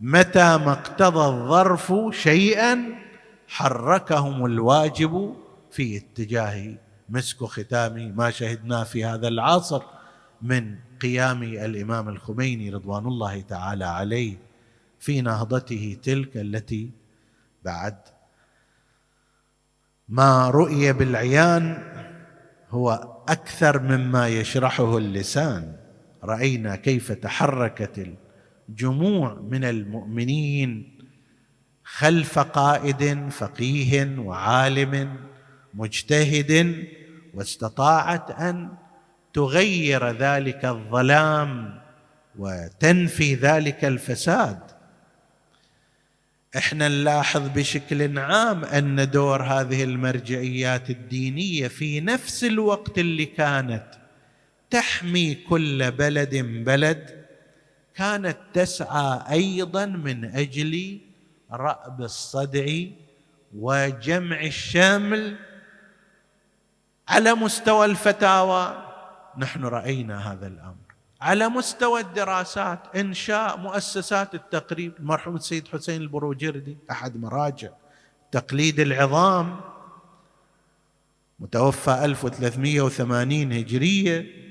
متى 0.00 0.56
ما 0.56 0.72
اقتضى 0.72 1.26
الظرف 1.26 1.92
شيئا 2.10 2.84
حركهم 3.48 4.46
الواجب 4.46 5.36
في 5.70 5.96
اتجاه 5.96 6.74
مسك 7.08 7.44
ختام 7.44 8.14
ما 8.16 8.30
شهدناه 8.30 8.84
في 8.84 9.04
هذا 9.04 9.28
العصر 9.28 9.82
من 10.42 10.76
قيام 11.02 11.42
الإمام 11.42 12.08
الخميني 12.08 12.70
رضوان 12.70 13.06
الله 13.06 13.40
تعالى 13.40 13.84
عليه 13.84 14.36
في 14.98 15.20
نهضته 15.20 15.96
تلك 16.02 16.36
التي 16.36 16.90
بعد. 17.64 17.96
ما 20.08 20.50
رؤي 20.50 20.92
بالعيان 20.92 21.82
هو 22.70 23.16
أكثر 23.28 23.82
مما 23.82 24.28
يشرحه 24.28 24.98
اللسان. 24.98 25.76
رأينا 26.24 26.76
كيف 26.76 27.12
تحركت 27.12 27.98
جموع 28.76 29.40
من 29.50 29.64
المؤمنين 29.64 30.98
خلف 31.84 32.38
قائد 32.38 33.28
فقيه 33.30 34.18
وعالم 34.18 35.16
مجتهد 35.74 36.84
واستطاعت 37.34 38.30
أن 38.30 38.68
تغير 39.32 40.10
ذلك 40.10 40.64
الظلام 40.64 41.80
وتنفي 42.38 43.34
ذلك 43.34 43.84
الفساد. 43.84 44.58
إحنا 46.56 46.88
نلاحظ 46.88 47.48
بشكل 47.48 48.18
عام 48.18 48.64
أن 48.64 49.10
دور 49.10 49.42
هذه 49.42 49.84
المرجعيات 49.84 50.90
الدينية 50.90 51.68
في 51.68 52.00
نفس 52.00 52.44
الوقت 52.44 52.98
اللي 52.98 53.24
كانت 53.26 53.86
تحمي 54.70 55.34
كل 55.34 55.90
بلد 55.90 56.36
بلد 56.64 57.19
كانت 57.94 58.38
تسعى 58.54 59.22
أيضا 59.30 59.86
من 59.86 60.24
أجل 60.24 61.00
رأب 61.52 62.00
الصدع 62.00 62.66
وجمع 63.56 64.40
الشمل 64.40 65.36
على 67.08 67.34
مستوى 67.34 67.86
الفتاوى. 67.86 68.86
نحن 69.38 69.64
رأينا 69.64 70.32
هذا 70.32 70.46
الأمر. 70.46 70.74
على 71.20 71.48
مستوى 71.48 72.00
الدراسات 72.00 72.96
إنشاء 72.96 73.56
مؤسسات 73.56 74.34
التقريب 74.34 74.92
المرحوم 74.98 75.36
السيد 75.36 75.68
حسين 75.68 76.02
البروجردي 76.02 76.76
أحد 76.90 77.16
مراجع 77.16 77.68
تقليد 78.32 78.80
العظام 78.80 79.60
متوفى 81.40 82.04
1380 82.04 83.52
هجرية. 83.52 84.49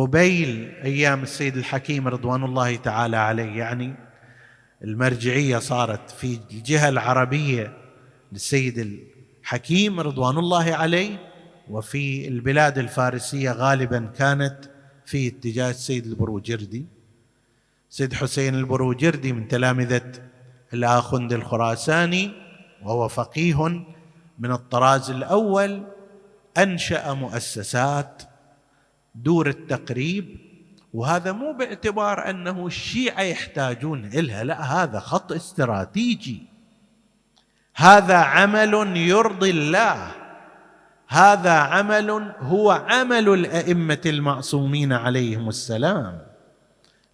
قبيل 0.00 0.72
أيام 0.84 1.22
السيد 1.22 1.56
الحكيم 1.56 2.08
رضوان 2.08 2.44
الله 2.44 2.76
تعالى 2.76 3.16
عليه. 3.16 3.58
يعني 3.58 3.94
المرجعية 4.84 5.58
صارت 5.58 6.10
في 6.10 6.38
الجهة 6.50 6.88
العربية 6.88 7.76
للسيد 8.32 8.98
الحكيم 9.42 10.00
رضوان 10.00 10.38
الله 10.38 10.74
عليه 10.74 11.18
وفي 11.70 12.28
البلاد 12.28 12.78
الفارسية 12.78 13.52
غالبا 13.52 14.10
كانت 14.18 14.58
في 15.06 15.28
اتجاه 15.28 15.70
السيد 15.70 16.06
البروجردي. 16.06 16.86
سيد 17.90 18.14
حسين 18.14 18.54
البروجردي 18.54 19.32
من 19.32 19.48
تلامذة 19.48 20.12
الاخند 20.74 21.32
الخراساني 21.32 22.30
وهو 22.82 23.08
فقيه 23.08 23.66
من 24.38 24.52
الطراز 24.52 25.10
الأول 25.10 25.82
أنشأ 26.58 27.12
مؤسسات 27.12 28.22
دور 29.14 29.48
التقريب 29.48 30.38
وهذا 30.94 31.32
مو 31.32 31.52
باعتبار 31.52 32.30
أنه 32.30 32.66
الشيعة 32.66 33.22
يحتاجون 33.22 34.04
إلها 34.04 34.44
لا 34.44 34.62
هذا 34.62 34.98
خط 35.00 35.32
استراتيجي. 35.32 36.42
هذا 37.76 38.16
عمل 38.16 38.96
يرضي 38.96 39.50
الله. 39.50 40.12
هذا 41.08 41.50
عمل 41.50 42.34
هو 42.40 42.70
عمل 42.70 43.28
الأئمة 43.28 44.00
المعصومين 44.06 44.92
عليهم 44.92 45.48
السلام. 45.48 46.26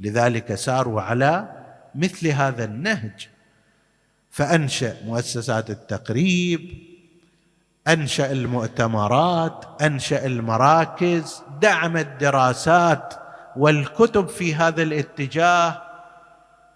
لذلك 0.01 0.55
ساروا 0.55 1.01
على 1.01 1.49
مثل 1.95 2.29
هذا 2.29 2.65
النهج. 2.65 3.29
فأنشأ 4.31 4.97
مؤسسات 5.05 5.71
التقريب 5.71 6.87
أنشأ 7.89 8.33
المؤتمرات 8.33 9.83
أنشأ 9.83 10.27
المراكز 10.27 11.43
دعم 11.61 11.97
الدراسات 11.97 13.15
والكتب 13.57 14.29
في 14.29 14.55
هذا 14.55 14.83
الاتجاه 14.83 15.83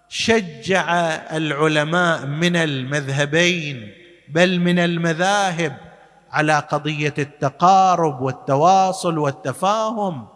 شجع 0.09 0.91
العلماء 1.37 2.25
من 2.25 2.55
المذهبين 2.55 3.93
بل 4.29 4.59
من 4.59 4.79
المذاهب 4.79 5.77
على 6.31 6.59
قضية 6.59 7.13
التقارب 7.17 8.21
والتواصل 8.21 9.17
والتفاهم. 9.17 10.27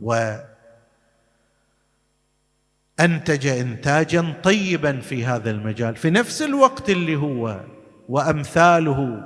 وأنتج 0.00 0.46
انتاجا 3.46 4.34
طيبا 4.42 5.00
في 5.00 5.26
هذا 5.26 5.50
المجال. 5.50 5.96
في 5.96 6.10
نفس 6.10 6.42
الوقت 6.42 6.90
اللي 6.90 7.16
هو 7.16 7.60
وأمثاله 8.08 9.22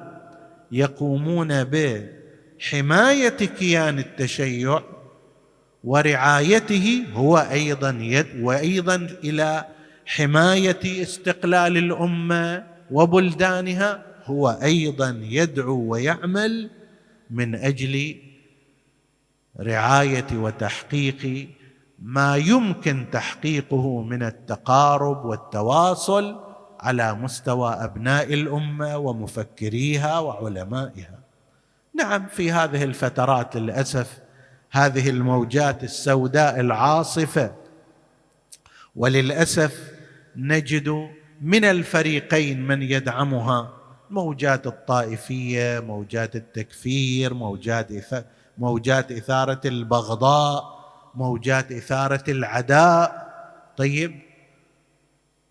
يقومون 0.72 1.64
بحمايه 2.60 3.28
كيان 3.28 3.98
التشيع 3.98 4.82
ورعايته 5.84 7.04
هو 7.12 7.38
أيضا 7.38 7.90
يد 8.00 8.26
وأيضا 8.40 8.96
إلى 9.24 9.64
حماية 10.06 11.02
استقلال 11.02 11.76
الأمة 11.76 12.66
وبلدانها 12.90 14.02
هو 14.24 14.58
أيضا 14.62 15.20
يدعو 15.22 15.78
ويعمل 15.78 16.70
من 17.30 17.54
أجل 17.54 18.16
رعاية 19.60 20.26
وتحقيق 20.32 21.48
ما 21.98 22.36
يمكن 22.36 23.06
تحقيقه 23.12 24.02
من 24.02 24.22
التقارب 24.22 25.24
والتواصل 25.24 26.40
على 26.80 27.14
مستوى 27.14 27.70
أبناء 27.70 28.34
الأمة 28.34 28.96
ومفكريها 28.96 30.18
وعلمائها. 30.18 31.19
نعم 31.94 32.26
في 32.26 32.52
هذه 32.52 32.84
الفترات 32.84 33.56
للأسف 33.56 34.18
هذه 34.70 35.10
الموجات 35.10 35.84
السوداء 35.84 36.60
العاصفة. 36.60 37.52
وللأسف 38.96 39.92
نجد 40.36 41.08
من 41.40 41.64
الفريقين 41.64 42.66
من 42.66 42.82
يدعمها 42.82 43.72
موجات 44.10 44.66
الطائفية 44.66 45.80
موجات 45.80 46.36
التكفير 46.36 47.34
موجات 47.34 47.88
موجات 48.58 49.12
إثارة 49.12 49.60
البغضاء 49.64 50.80
موجات 51.14 51.72
إثارة 51.72 52.24
العداء. 52.28 53.30
طيب 53.76 54.20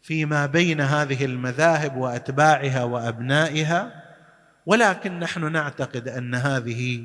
فيما 0.02 0.46
بين 0.46 0.82
هذه 0.82 1.26
المذاهب 1.26 1.98
وأتباعها 1.98 2.84
وأبنائها 2.84 3.99
ولكن 4.70 5.20
نحن 5.20 5.52
نعتقد 5.52 6.08
أن 6.08 6.36
هذه 6.36 7.04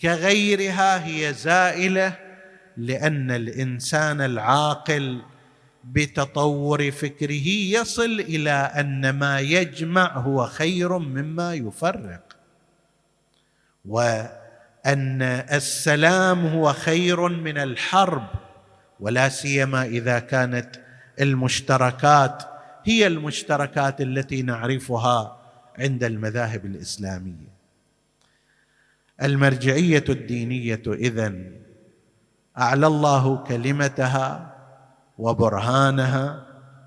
كغيرها 0.00 1.06
هي 1.06 1.32
زائلة 1.32 2.16
لأن 2.76 3.30
الإنسان 3.30 4.20
العاقل 4.20 5.22
بتطور 5.84 6.90
فكره 6.90 7.48
يصل 7.48 8.20
إلى 8.20 8.50
أن 8.50 9.10
ما 9.10 9.40
يجمع 9.40 10.12
هو 10.16 10.46
خير 10.46 10.98
مما 10.98 11.54
يفرق 11.54 12.36
وأن 13.84 15.22
السلام 15.52 16.46
هو 16.46 16.72
خير 16.72 17.28
من 17.28 17.58
الحرب 17.58 18.26
ولا 19.00 19.28
سيما 19.28 19.84
إذا 19.84 20.18
كانت 20.18 20.76
المشتركات 21.20 22.42
هي 22.84 23.06
المشتركات 23.06 24.00
التي 24.00 24.42
نعرفها 24.42 25.39
عند 25.80 26.04
المذاهب 26.04 26.64
الإسلامية. 26.66 27.60
المرجعية 29.22 30.04
الدينية 30.08 30.82
إذن 30.86 31.52
أعلى 32.58 32.86
الله 32.86 33.36
كلمتها 33.36 34.56
وبرهانها 35.18 36.46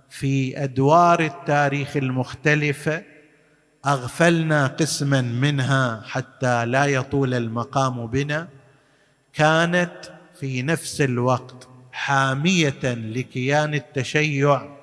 في 0.09 0.63
أدوار 0.63 1.19
التاريخ 1.19 1.97
المختلفة 1.97 3.03
أغفلنا 3.85 4.67
قسما 4.67 5.21
منها 5.21 6.01
حتى 6.05 6.65
لا 6.65 6.85
يطول 6.85 7.33
المقام 7.33 8.07
بنا 8.07 8.47
كانت 9.33 10.11
في 10.39 10.61
نفس 10.61 11.01
الوقت 11.01 11.67
حامية 11.91 12.83
لكيان 12.83 13.73
التشيع 13.73 14.77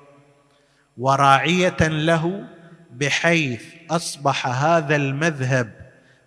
وراعية 0.97 1.87
له 1.87 2.47
بحيث 2.91 3.63
أصبح 3.91 4.47
هذا 4.47 4.95
المذهب 4.95 5.71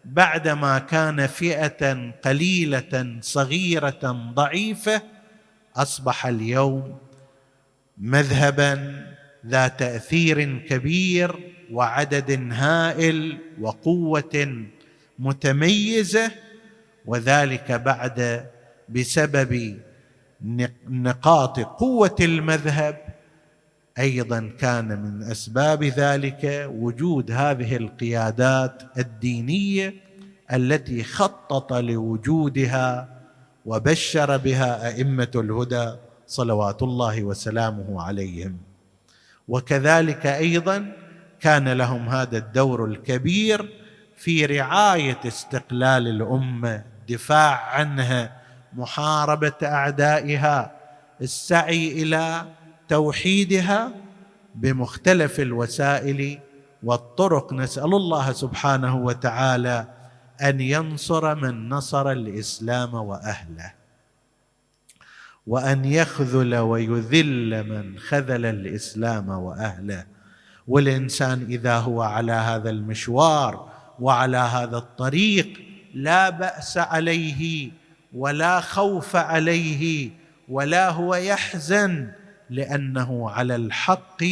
بعدما 0.05 0.79
كان 0.79 1.27
فئة 1.27 2.11
قليلة 2.11 3.19
صغيرة 3.21 4.33
ضعيفة 4.35 5.03
أصبح 5.77 6.27
اليوم 6.27 6.99
مذهبا 7.99 9.05
ذا 9.47 9.69
تأثير 9.69 10.59
كبير 10.59 11.53
وعدد 11.73 12.49
هائل 12.53 13.39
وقوة 13.61 14.65
متميزة 15.19 16.31
وذلك 17.07 17.73
بعد 17.73 18.47
بسبب 18.89 19.81
نقاط 20.89 21.61
قوة 21.61 22.17
المذهب 22.21 23.04
أيضا 23.99 24.53
كان 24.59 25.03
من 25.03 25.23
أسباب 25.23 25.85
ذلك 25.85 26.69
وجود 26.71 27.31
هذه 27.31 27.77
القيادات 27.77 28.83
الدينية 28.99 29.95
التي 30.53 31.05
خطط 31.05 31.73
لوجودها 31.73 33.09
وبشر 33.67 34.37
بها 34.37 34.89
أئمة 34.89 35.31
الهدى 35.35 35.93
صلوات 36.27 36.83
الله 36.83 37.25
وسلامه 37.25 38.03
عليهم. 38.03 38.57
وكذلك 39.49 40.27
أيضا 40.27 40.93
كان 41.41 41.69
لهم 41.69 42.09
هذا 42.09 42.39
الدور 42.39 42.85
الكبير 42.85 43.73
في 44.17 44.47
رعاية 44.47 45.19
استقلال 45.27 46.09
الأمة 46.09 46.85
دفاع 47.09 47.75
عنها 47.75 48.41
محاربة 48.73 49.53
أعدائها 49.63 50.73
السعي 51.21 52.03
إلى 52.03 52.45
توحيدها 52.89 53.93
بمختلف 54.55 55.41
الوسائل 55.41 56.39
والطرق. 56.83 57.53
نسأل 57.53 57.95
الله 57.95 58.33
سبحانه 58.33 58.97
وتعالى 58.97 59.87
أن 60.43 60.61
ينصر 60.61 61.35
من 61.35 61.69
نصر 61.69 62.11
الإسلام 62.11 62.95
وأهله 62.95 63.73
وأن 65.47 65.85
يخذل 65.85 66.57
ويذل 66.57 67.69
من 67.69 67.99
خذل 67.99 68.47
الإسلام 68.47 69.29
وأهله. 69.29 70.07
والإنسان 70.69 71.47
إذا 71.49 71.79
هو 71.79 72.03
على 72.03 72.33
هذا 72.33 72.71
المشوار 72.71 73.69
وعلى 74.01 74.37
هذا 74.37 74.77
الطريق 74.77 75.49
لا 75.95 76.31
بأس 76.31 76.79
عليه 76.79 77.71
ولا 78.15 78.61
خوف 78.61 79.17
عليه 79.17 80.11
ولا 80.49 80.91
هو 80.91 81.15
يحزن. 81.15 82.11
لأنه 82.51 83.31
على 83.31 83.57
الحق 83.57 84.25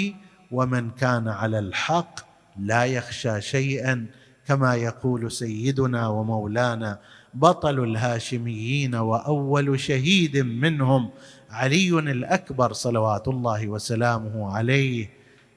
ومن 0.50 0.90
كان 0.90 1.28
على 1.28 1.58
الحق 1.58 2.20
لا 2.58 2.84
يخشى 2.84 3.40
شيئا 3.40 4.06
كما 4.46 4.74
يقول 4.74 5.32
سيدنا 5.32 6.08
ومولانا 6.08 6.98
بطل 7.34 7.84
الهاشميين 7.84 8.94
وأول 8.94 9.80
شهيد 9.80 10.36
منهم 10.36 11.10
علي 11.50 11.98
الأكبر 11.98 12.72
صلوات 12.72 13.28
الله 13.28 13.68
وسلامه 13.68 14.56
عليه 14.56 15.10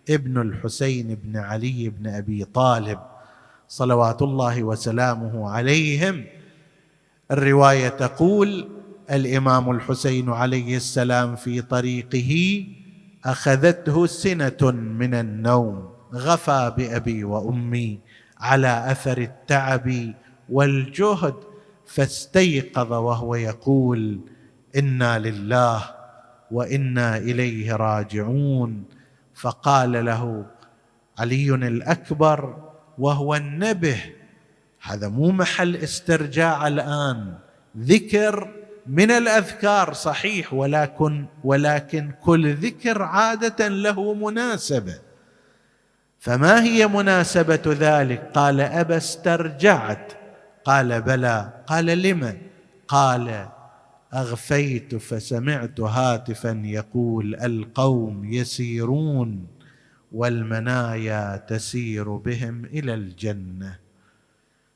ابن 0.09 0.41
الحسين 0.41 1.15
بن 1.15 1.37
علي 1.37 1.89
بن 1.89 2.07
أبي 2.07 2.45
طالب 2.45 2.99
صلوات 3.67 4.21
الله 4.21 4.63
وسلامه 4.63 5.49
عليهم. 5.49 6.25
الرواية 7.31 7.89
تقول 7.89 8.74
الإمام 9.11 9.71
الحسين 9.71 10.29
عليه 10.29 10.77
السلام 10.77 11.35
في 11.35 11.61
طريقه 11.61 12.65
أخذته 13.25 14.05
سنة 14.05 14.71
من 14.71 15.13
النوم 15.13 15.89
غفى 16.13 16.73
بأبي 16.77 17.23
وأمي 17.23 17.99
على 18.39 18.91
أثر 18.91 19.17
التعب 19.17 20.13
والجهد 20.49 21.35
فاستيقظ 21.85 22.93
وهو 22.93 23.35
يقول 23.35 24.19
إنا 24.75 25.19
لله 25.19 25.83
وإنا 26.51 27.17
إليه 27.17 27.75
راجعون 27.75 28.83
فقال 29.33 30.05
له 30.05 30.45
علي 31.19 31.55
الأكبر 31.55 32.69
وهو 32.97 33.35
النبه 33.35 33.97
هذا 34.81 35.07
مو 35.07 35.31
محل 35.31 35.75
استرجاع 35.75 36.67
الآن 36.67 37.33
ذكر 37.77 38.64
من 38.87 39.11
الأذكار 39.11 39.93
صحيح 39.93 40.53
ولكن 40.53 41.25
ولكن 41.43 42.11
كل 42.23 42.53
ذكر 42.53 43.01
عادة 43.01 43.67
له 43.67 44.13
مناسبة. 44.13 44.99
فما 46.19 46.63
هي 46.63 46.87
مناسبة 46.87 47.61
ذلك؟ 47.65 48.31
قال 48.33 48.61
أبا 48.61 48.97
استرجعت. 48.97 50.13
قال 50.65 51.01
بلى. 51.01 51.63
قال 51.67 51.85
لم 51.85 52.37
قال 52.87 53.47
أغفيت 54.13 54.95
فسمعت 54.95 55.79
هاتفا 55.79 56.61
يقول 56.65 57.35
القوم 57.35 58.25
يسيرون 58.25 59.47
والمنايا 60.11 61.45
تسير 61.47 62.15
بهم 62.15 62.65
إلى 62.65 62.93
الجنة. 62.93 63.84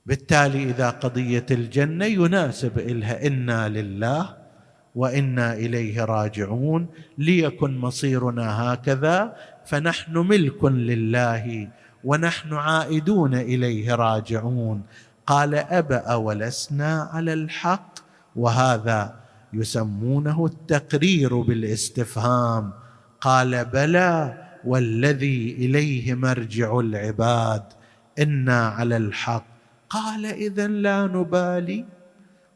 بالتالي 0.10 0.64
إذا 0.64 0.90
قضية 0.90 1.46
الجنة 1.52 2.06
يناسب 2.06 2.80
إلها 2.80 3.28
إنا 3.28 3.70
لله 3.70 4.38
وإنا 4.96 5.54
إليه 5.54 6.04
راجعون 6.04 6.88
ليكن 7.18 7.78
مصيرنا 7.78 8.48
هكذا 8.64 9.36
فنحن 9.66 10.18
ملك 10.18 10.64
لله 10.64 11.68
ونحن 12.04 12.54
عائدون 12.54 13.34
إليه 13.36 13.96
راجعون. 13.96 14.82
قال 15.26 15.56
أبأ 15.56 16.16
ولسنا 16.16 17.10
على 17.14 17.34
الحق 17.34 17.94
وهذا 18.36 19.16
يسمونه 19.54 20.46
التقرير 20.46 21.42
بالاستفهام. 21.42 22.72
قال 23.22 23.66
بلى 23.66 24.38
والذي 24.66 25.56
إليه 25.60 26.14
مرجع 26.14 26.80
العباد 26.80 27.64
إنا 28.20 28.68
على 28.68 28.98
الحق. 28.98 29.59
قال 29.90 30.26
اذا 30.26 30.68
لا 30.68 31.08
نبالي. 31.08 31.86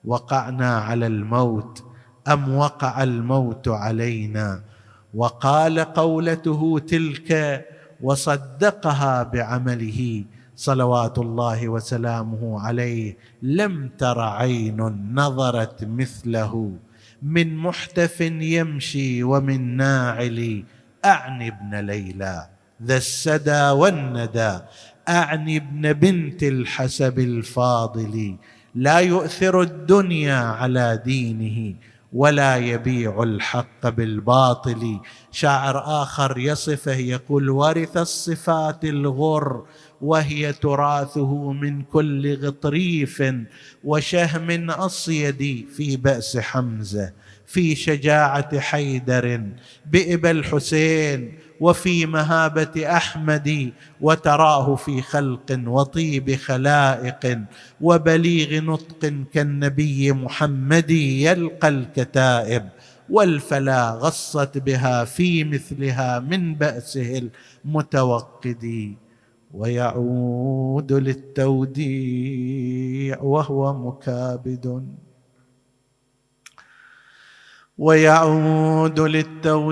وقعنا 0.06 0.78
على 0.78 1.08
الموت 1.08 1.84
أم 2.28 2.56
وقع 2.56 3.04
الموت 3.04 3.68
علينا؟ 3.68 4.62
وقال 5.14 5.80
قولته 5.80 6.82
تلك 6.88 7.66
وصدقها 8.02 9.24
بعمله. 9.24 10.24
صلوات 10.56 11.18
الله 11.18 11.70
وسلامه 11.70 12.62
عليه. 12.62 13.18
لم 13.42 13.90
تر 13.98 14.20
عين 14.20 15.12
نظرت 15.14 15.84
مثله. 15.84 16.74
من 17.22 17.58
محتف 17.58 18.22
يمشي 18.22 19.24
ومن 19.24 19.78
ناعل. 19.78 20.64
أعني 21.06 21.48
ابن 21.48 21.76
ليلى. 21.76 22.48
ذا 22.84 22.98
السدى 22.98 23.70
والندى. 23.70 24.60
أعني 25.10 25.58
ابن 25.58 25.94
بنت 25.94 26.44
الحسب 26.44 27.20
الفاضل. 27.20 28.36
لا 28.76 29.00
يؤثر 29.00 29.62
الدنيا 29.62 30.36
على 30.36 31.02
دينه 31.06 31.76
ولا 32.14 32.58
يبيع 32.58 33.24
الحق 33.24 33.90
بالباطل. 33.90 35.00
شاعر 35.32 36.04
آخر 36.04 36.38
يصفه 36.38 36.96
يقول 36.96 37.50
ورث 37.50 37.98
الصفات 37.98 38.86
الغر 38.86 39.66
وهي 40.02 40.54
تراثه 40.54 41.52
من 41.52 41.82
كل 41.82 42.46
غطريف 42.46 43.24
وشهم 43.84 44.70
أصيد 44.72 45.66
في 45.78 45.98
بأس 45.98 46.38
حمزة 46.38 47.14
في 47.46 47.76
شجاعة 47.76 48.60
حيدر 48.60 49.42
بإبا 49.86 50.32
الحسين 50.32 51.34
وفي 51.64 52.06
مهابة 52.06 52.76
أحمد 52.98 53.72
وتراه 54.02 54.76
في 54.76 55.02
خلق 55.02 55.60
وطيب 55.68 56.36
خلائق 56.36 57.40
وبليغ 57.82 58.62
نطق 58.62 59.14
كالنبي 59.34 60.12
محمد 60.12 60.92
يلقى 60.92 61.68
الكتائب 61.68 62.64
والفلا 63.10 63.92
غصت 63.92 64.58
بها 64.58 65.04
في 65.06 65.44
مثلها 65.44 66.20
من 66.20 66.56
بأسه 66.56 67.30
المتوقد 67.66 68.96
ويعود 69.54 70.94
للتوديع 71.84 72.42
وهو 73.22 73.74
مكابد. 73.88 74.66
ويعود 77.78 79.00
للتوديع 79.00 79.64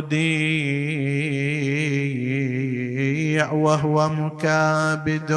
وهو 3.51 4.09
مكابد 4.09 5.31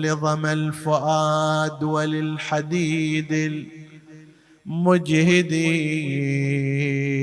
لظم 0.00 0.46
الفؤاد 0.46 1.82
وللحديد 1.82 3.62
المجهد 4.66 5.52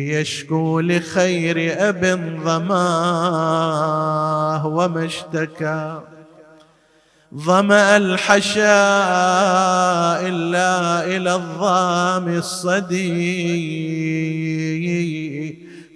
يشكو 0.10 0.80
لخير 0.80 1.90
أب 1.90 2.06
ظماه 2.44 3.88
وما 4.68 5.06
اشتكى 5.06 6.02
ظمأ 7.36 7.98
الحشاء 7.98 8.68
إلا 10.28 11.06
إلى 11.06 11.36
الظام 11.36 12.28
الصدي 12.28 13.28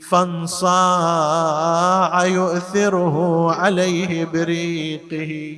فانصاع 0.09 1.45
يؤثره 2.25 3.51
عليه 3.51 4.25
بريقه. 4.25 5.57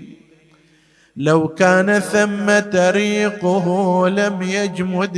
لو 1.17 1.47
كان 1.47 1.99
ثم 1.99 2.59
طريقه 2.59 4.09
لم 4.09 4.41
يجمد 4.41 5.17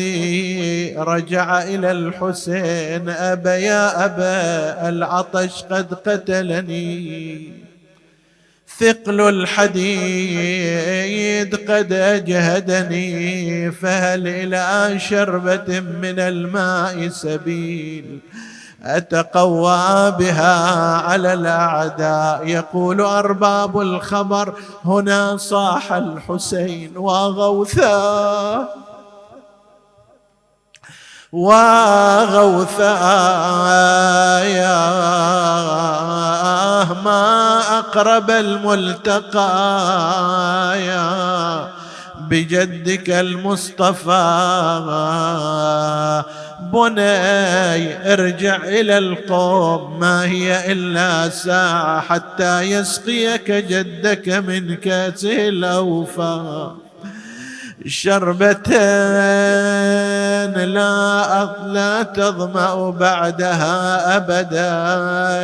رجع 0.97 1.64
إلى 1.64 1.91
الحسين 1.91 3.10
أبا 3.10 3.56
يا 3.56 4.06
أبا 4.06 4.89
العطش 4.89 5.64
قد 5.64 5.93
قتلني. 5.93 7.64
ثقل 8.80 9.21
الحديد 9.21 10.76
قد 11.55 11.93
أجهدني 11.93 13.71
فهل 13.71 14.28
إلى 14.28 14.99
شربة 14.99 15.80
من 15.80 16.19
الماء 16.19 17.07
سبيل؟ 17.09 18.19
أتقوى 18.84 20.11
بها 20.19 20.95
على 20.97 21.34
الأعداء 21.34 22.47
يقول 22.47 23.01
أرباب 23.01 23.80
الخبر 23.80 24.53
هنا 24.86 25.38
صاح 25.38 25.93
الحسين 25.93 26.97
وغوثا 26.97 28.84
وغوثايا 31.36 32.95
ما 37.03 37.59
أقرب 37.79 38.31
الملتقى 38.31 39.51
يا 40.86 41.67
بجدك 42.29 43.09
المصطفى. 43.09 44.13
بني 46.73 48.13
ارجع 48.13 48.55
إلى 48.55 48.97
القوم 48.97 49.99
ما 49.99 50.25
هي 50.25 50.71
إلا 50.71 51.29
ساعة 51.29 52.01
حتى 52.01 52.61
يسقيك 52.61 53.51
جدك 53.51 54.29
من 54.29 54.75
كأسه 54.75 55.47
الأوفى. 55.49 56.84
شربة 57.86 58.71
لا 60.65 61.49
لا 61.65 62.03
تظمأ 62.03 62.89
بعدها 62.89 64.17
أبدا. 64.17 64.71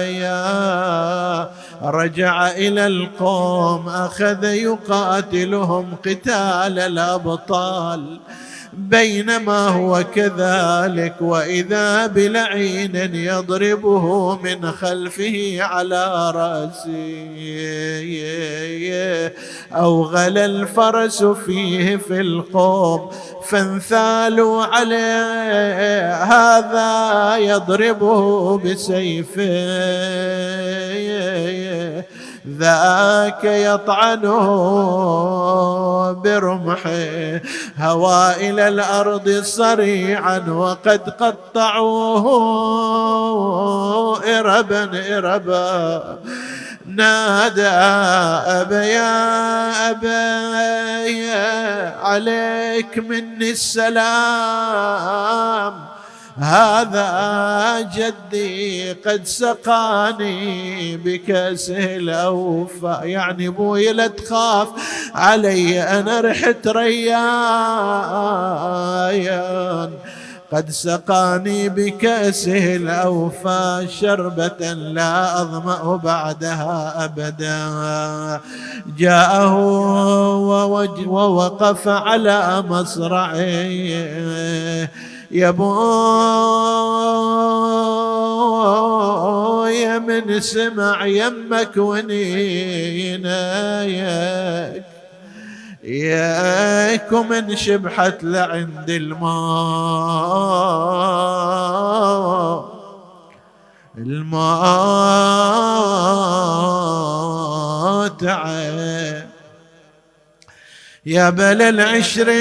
يا 0.10 1.50
رجع 1.82 2.48
إلى 2.52 2.88
القوم 2.88 3.90
أخذ 3.90 4.44
يقاتلهم 4.44 5.96
قتال 6.06 6.80
الأبطال. 6.80 8.20
بينما 8.74 9.68
هو 9.68 10.04
كذلك 10.16 11.16
وإذا 11.22 12.08
بلعين 12.08 12.96
يضربه 13.16 14.36
من 14.36 14.72
خلفه 14.72 15.58
على 15.62 16.32
رأسه 16.36 17.02
اوغل 19.74 20.38
الفرس 20.38 21.24
فيه 21.24 21.96
في 21.96 22.22
القوم 22.22 23.10
فانثالوا 23.50 24.64
عليه 24.64 26.24
هذا 26.24 27.38
يضربه 27.38 28.58
بسيفه. 28.58 29.42
ذاك 32.48 33.44
يطعنه 33.44 34.48
برمحه 36.12 37.42
هوى 37.78 38.50
إلى 38.50 38.68
الأرض 38.68 39.30
صريعا 39.44 40.40
وقد 40.50 41.10
قطعوه 41.10 42.26
إربا 44.40 45.18
إربا. 45.18 46.20
نادى 46.86 47.68
أبا 48.62 48.84
يا 48.84 49.92
أبا 49.92 50.52
عليك 52.04 52.98
مني 52.98 53.52
السلام. 53.52 54.82
هذا 56.42 57.82
جدي 57.96 58.94
قد 58.94 59.26
سقاني 59.26 60.98
بكأسه 60.98 61.96
الأوفى 61.96 63.00
يعني 63.04 63.48
أبوي 63.48 63.94
لا 63.94 64.08
تخاف 64.08 64.68
علي 65.16 65.84
أنا 65.84 66.22
رحت 66.22 66.68
ريان. 66.68 67.12
قد 70.54 70.70
سقاني 70.70 71.70
بكأسه 71.70 72.76
الأوفى 72.76 73.88
شربة 74.00 74.74
لا 74.74 75.42
أظمأ 75.42 75.96
بعدها 75.96 77.06
أبدا. 77.06 78.42
جاءه 78.98 79.56
ووقف 81.08 81.88
على 81.88 82.64
مصرعيه 82.70 84.12
يا 85.32 85.52
بويا 85.52 85.72
من 90.00 90.40
سمع 90.40 91.06
يمك 91.06 91.78
ونينايك. 91.78 93.24
ياك 95.84 97.12
ومن 97.12 97.56
شبحت 97.56 98.24
لعند 98.24 98.90
الماء. 98.90 99.32
الماء 103.98 104.72
تعب 108.08 108.81
يا 111.06 111.30
بل 111.30 111.62
العشرين 111.62 112.36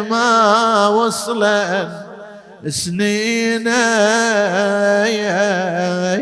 ما 0.00 0.88
وصل 0.88 1.46
سنين 2.68 3.66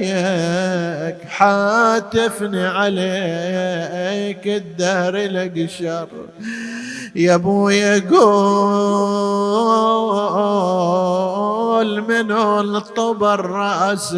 ياك 0.05 1.19
حاتفني 1.29 2.67
عليك 2.67 4.47
الدهر 4.47 5.17
لقشر 5.17 6.09
يا 7.15 7.35
ابويا 7.35 8.03
قول 8.11 9.05
منو 12.03 12.61
الطبر 12.61 13.41
راسك 13.47 14.15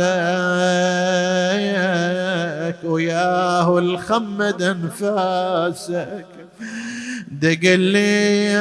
وياه 2.85 3.79
الخمد 3.79 4.63
انفاسك. 4.63 6.36
دقلي 7.31 8.53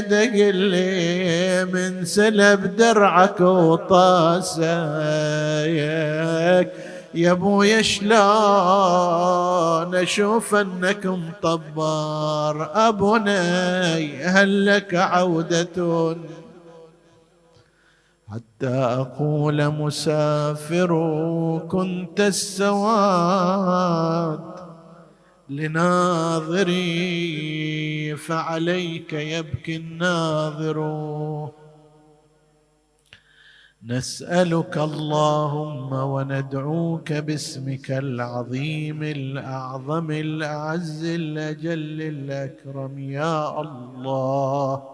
دقلي 0.00 1.64
من 1.64 2.04
سلب 2.04 2.76
درعك 2.76 3.40
وطاسك. 3.40 4.62
يا 7.14 7.32
أبويا 7.32 7.82
شلون 7.82 8.14
أشوف 9.94 10.54
أنك 10.54 11.06
مطبر؟ 11.06 12.70
ابني 12.88 14.24
هل 14.24 14.66
لك 14.66 14.94
عودة. 14.94 16.16
حتى 18.32 18.68
أقول 18.68 19.68
مسافر 19.68 20.90
كنت 21.70 22.20
السواد. 22.20 22.74
لناظري 25.48 26.76
فعليك 28.16 29.12
يبكي 29.12 29.76
الناظر. 29.76 30.78
نسألك 33.86 34.78
اللهم 34.78 35.92
وندعوك 35.92 37.12
باسمك 37.12 37.90
العظيم 37.90 39.02
الأعظم 39.02 40.10
الأعز 40.10 41.04
الأجل 41.04 42.02
الأكرم. 42.02 42.98
يا 42.98 43.60
الله. 43.60 44.93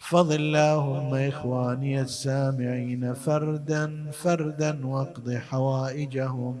احفظ 0.00 0.32
اللهم 0.32 1.14
إخواني 1.14 2.00
السامعين 2.00 3.14
فردا 3.14 4.10
فردا 4.12 4.86
واقض 4.86 5.30
حوائجهم. 5.34 6.56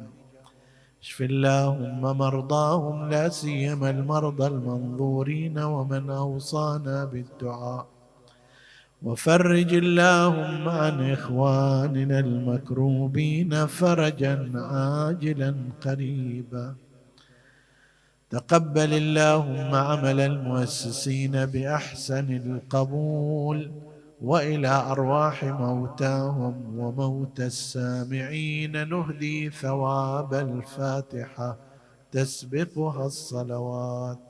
اشف 1.02 1.22
اللهم 1.22 2.00
مرضاهم 2.00 3.10
لا 3.10 3.28
سيما 3.28 3.90
المرضى 3.90 4.46
المنظورين 4.46 5.58
ومن 5.58 6.10
أوصانا 6.10 7.04
بالدعاء. 7.04 7.86
وفرج 9.02 9.74
اللهم 9.74 10.68
عن 10.68 11.12
إخواننا 11.12 12.18
المكروبين 12.18 13.66
فرجا 13.66 14.34
عاجلا 14.54 15.54
قريبا. 15.84 16.74
تقبل 18.30 18.94
اللهم 18.94 19.74
عمل 19.74 20.20
المؤسسين 20.20 21.46
بأحسن 21.46 22.30
القبول 22.30 23.72
وإلى 24.22 24.68
أرواح 24.68 25.44
موتاهم 25.44 26.78
وموتى 26.78 27.46
السامعين 27.46 28.88
نهدي 28.88 29.50
ثواب 29.50 30.34
الفاتحة 30.34 31.58
تسبقها 32.12 33.06
الصلوات. 33.06 34.27